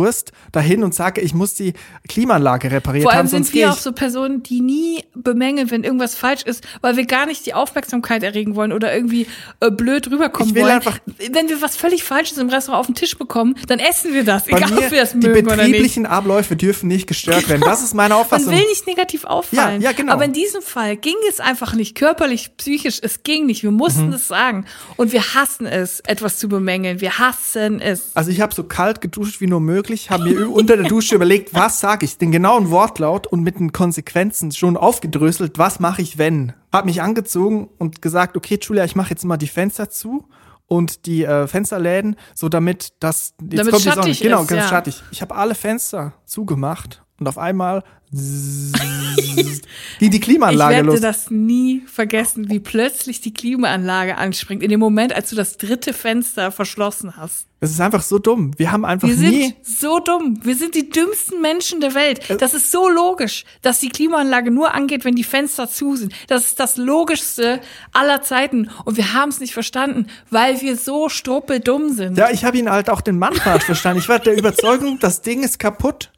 [0.00, 1.74] Weißwurst dahin und sage, ich muss die
[2.08, 6.14] Klimaanlage repariert Vor allem haben, sind wir auch so Personen, die nie bemängeln, wenn irgendwas
[6.14, 9.26] falsch ist, weil wir gar nicht die Aufmerksamkeit erregen wollen oder irgendwie
[9.60, 10.72] äh, blöd rüberkommen Ich will wollen.
[10.74, 10.98] einfach-
[11.32, 14.44] wenn wir was völlig Falsches im Restaurant auf den Tisch bekommen, dann essen wir das,
[14.46, 15.66] Bei egal ob wir das die mögen oder nicht.
[15.66, 17.62] betrieblichen Abläufe dürfen nicht gestört werden.
[17.64, 18.52] Das ist meine Man Auffassung.
[18.52, 19.80] will nicht negativ auffallen.
[19.80, 20.12] Ja, ja, genau.
[20.12, 23.62] Aber in diesem Fall ging es einfach nicht, körperlich, psychisch, es ging nicht.
[23.62, 24.12] Wir mussten Mhm.
[24.14, 24.64] es sagen.
[24.96, 27.00] Und wir hassen es, etwas zu bemängeln.
[27.00, 28.10] Wir hassen es.
[28.14, 31.54] Also ich habe so kalt geduscht wie nur möglich, habe mir unter der Dusche überlegt,
[31.54, 36.18] was sage ich, den genauen Wortlaut und mit den Konsequenzen schon aufgedröselt, was mache ich
[36.18, 36.52] wenn.
[36.72, 40.28] Hab mich angezogen und gesagt, okay, Julia, ich mache jetzt mal die Fenster zu
[40.66, 44.14] und die äh, Fensterläden, so damit das jetzt Damit kommt die Sonne.
[44.14, 44.68] Genau, ist, ganz ja.
[44.68, 45.02] schattig.
[45.10, 48.72] Ich habe alle Fenster zugemacht und auf einmal ging
[50.00, 51.00] die Ich Klimaanlage werde los.
[51.00, 54.62] das nie vergessen, wie plötzlich die Klimaanlage anspringt.
[54.62, 57.46] In dem Moment, als du das dritte Fenster verschlossen hast.
[57.60, 58.52] Das ist einfach so dumm.
[58.56, 60.40] Wir haben einfach Wir sind nie so dumm.
[60.42, 62.20] Wir sind die dümmsten Menschen der Welt.
[62.40, 66.12] Das ist so logisch, dass die Klimaanlage nur angeht, wenn die Fenster zu sind.
[66.26, 67.60] Das ist das Logischste
[67.92, 68.70] aller Zeiten.
[68.86, 72.16] Und wir haben es nicht verstanden, weil wir so stupeldumm sind.
[72.16, 73.98] Ja, ich habe ihn halt auch den Mann falsch verstanden.
[74.00, 76.10] Ich war der Überzeugung, das Ding ist kaputt.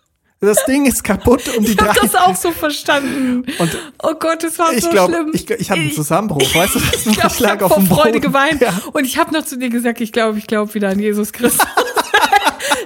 [0.42, 2.06] Das Ding ist kaputt und die Ich habe drei.
[2.06, 3.44] das auch so verstanden.
[3.60, 5.30] Und oh Gott, das war ich so glaube, schlimm.
[5.32, 6.80] ich, ich hatte einen Zusammenbruch, weißt du?
[6.80, 8.60] Das Ich, glaub, ich habe vor Freude geweint.
[8.60, 8.72] Ja.
[8.92, 11.64] Und ich habe noch zu dir gesagt, ich glaube, ich glaube wieder an Jesus Christus.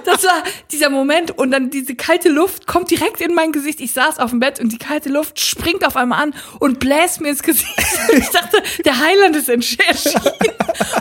[0.07, 3.79] Das war dieser Moment und dann diese kalte Luft kommt direkt in mein Gesicht.
[3.81, 7.21] Ich saß auf dem Bett und die kalte Luft springt auf einmal an und bläst
[7.21, 7.67] mir ins Gesicht.
[8.17, 10.21] Ich dachte, der Heiland ist erschienen.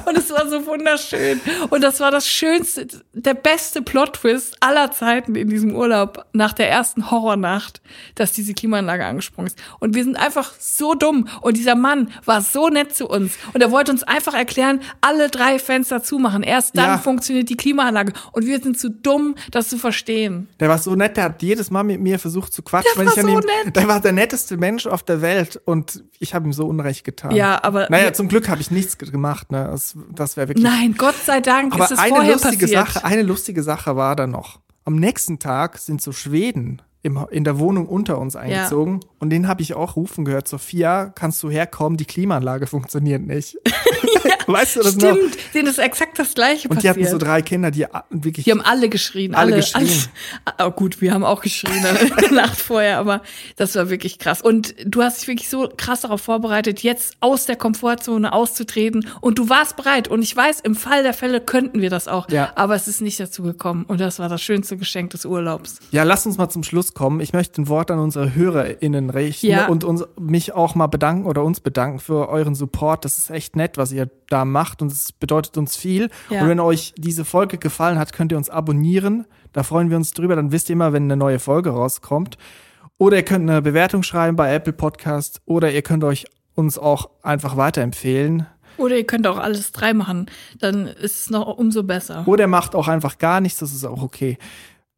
[0.07, 1.41] Und es war so wunderschön.
[1.71, 6.69] Und das war das schönste, der beste Plot-Twist aller Zeiten in diesem Urlaub nach der
[6.71, 7.81] ersten Horrornacht,
[8.17, 9.59] dass diese Klimaanlage angesprungen ist.
[9.79, 11.29] Und wir sind einfach so dumm.
[11.43, 13.35] Und dieser Mann war so nett zu uns.
[13.53, 16.43] Und er wollte uns einfach erklären, alle drei Fenster zumachen.
[16.43, 16.99] Erst dann Ja.
[16.99, 18.13] funktioniert die Klimaanlage.
[18.33, 20.49] Und wir sind zu dumm, das zu verstehen.
[20.61, 22.91] Der war so nett, der hat jedes Mal mit mir versucht zu quatschen.
[22.97, 23.35] Der war so ihm,
[23.65, 23.77] nett.
[23.77, 27.33] Der war der netteste Mensch auf der Welt und ich habe ihm so Unrecht getan.
[27.35, 29.53] Ja, aber- Naja, zum Glück habe ich nichts ge- gemacht.
[29.53, 29.69] Ne?
[29.71, 30.65] Das, das wäre wirklich.
[30.65, 32.89] Nein, Gott sei Dank Aber ist es eine vorher lustige passiert.
[32.89, 34.61] Sache, eine lustige Sache war da noch.
[34.85, 39.47] Am nächsten Tag sind so Schweden im, in der Wohnung unter uns eingezogen und den
[39.47, 40.49] habe ich auch rufen gehört.
[40.49, 41.97] Sophia, kannst du herkommen?
[41.97, 43.57] Die Klimaanlage funktioniert nicht.
[44.47, 45.15] weißt du das noch?
[45.15, 47.07] Stimmt, denen ist exakt das Gleiche Und die passiert.
[47.07, 48.45] hatten so drei Kinder, die wirklich.
[48.45, 49.35] Die haben alle geschrien.
[49.35, 49.89] Alle Alle, geschrien.
[50.45, 53.23] Alle, oh gut, wir haben auch geschrien in der Nacht vorher, aber
[53.57, 54.43] das war wirklich krass.
[54.43, 59.07] Und du hast dich wirklich so krass darauf vorbereitet, jetzt aus der Komfortzone auszutreten.
[59.21, 60.09] Und du warst bereit.
[60.09, 62.29] Und ich weiß, im Fall der Fälle könnten wir das auch.
[62.31, 62.53] Ja.
[62.57, 63.85] Aber es ist nicht dazu gekommen.
[63.87, 65.79] Und das war das schönste Geschenk des Urlaubs.
[65.91, 67.21] Ja, lass uns mal zum Schluss kommen.
[67.21, 69.67] Ich möchte ein Wort an unsere HörerInnen richten Ja.
[69.69, 73.05] und uns, mich auch mal bedanken oder uns bedanken für euren Support.
[73.05, 76.09] Das ist echt nett, was ihr da macht und es bedeutet uns viel.
[76.31, 76.41] Ja.
[76.43, 79.27] Und wenn euch diese Folge gefallen hat, könnt ihr uns abonnieren.
[79.53, 80.35] Da freuen wir uns drüber.
[80.37, 82.39] Dann wisst ihr immer, wenn eine neue Folge rauskommt.
[82.99, 86.25] Oder ihr könnt eine Bewertung schreiben bei Apple Podcast oder ihr könnt euch
[86.55, 88.47] uns auch einfach weiterempfehlen.
[88.79, 90.27] Oder ihr könnt auch alles drei machen.
[90.59, 92.25] Dann ist es noch umso besser.
[92.27, 94.39] Oder macht auch einfach gar nichts, das ist auch okay.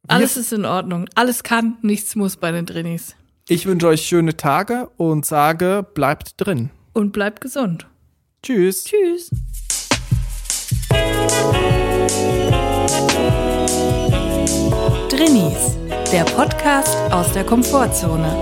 [0.07, 1.07] Alles ist in Ordnung.
[1.15, 3.15] Alles kann, nichts muss bei den Drinis.
[3.47, 6.69] Ich wünsche euch schöne Tage und sage, bleibt drin.
[6.93, 7.87] Und bleibt gesund.
[8.43, 8.85] Tschüss.
[8.85, 9.31] Tschüss.
[15.09, 15.77] Drinis,
[16.11, 18.41] der Podcast aus der Komfortzone.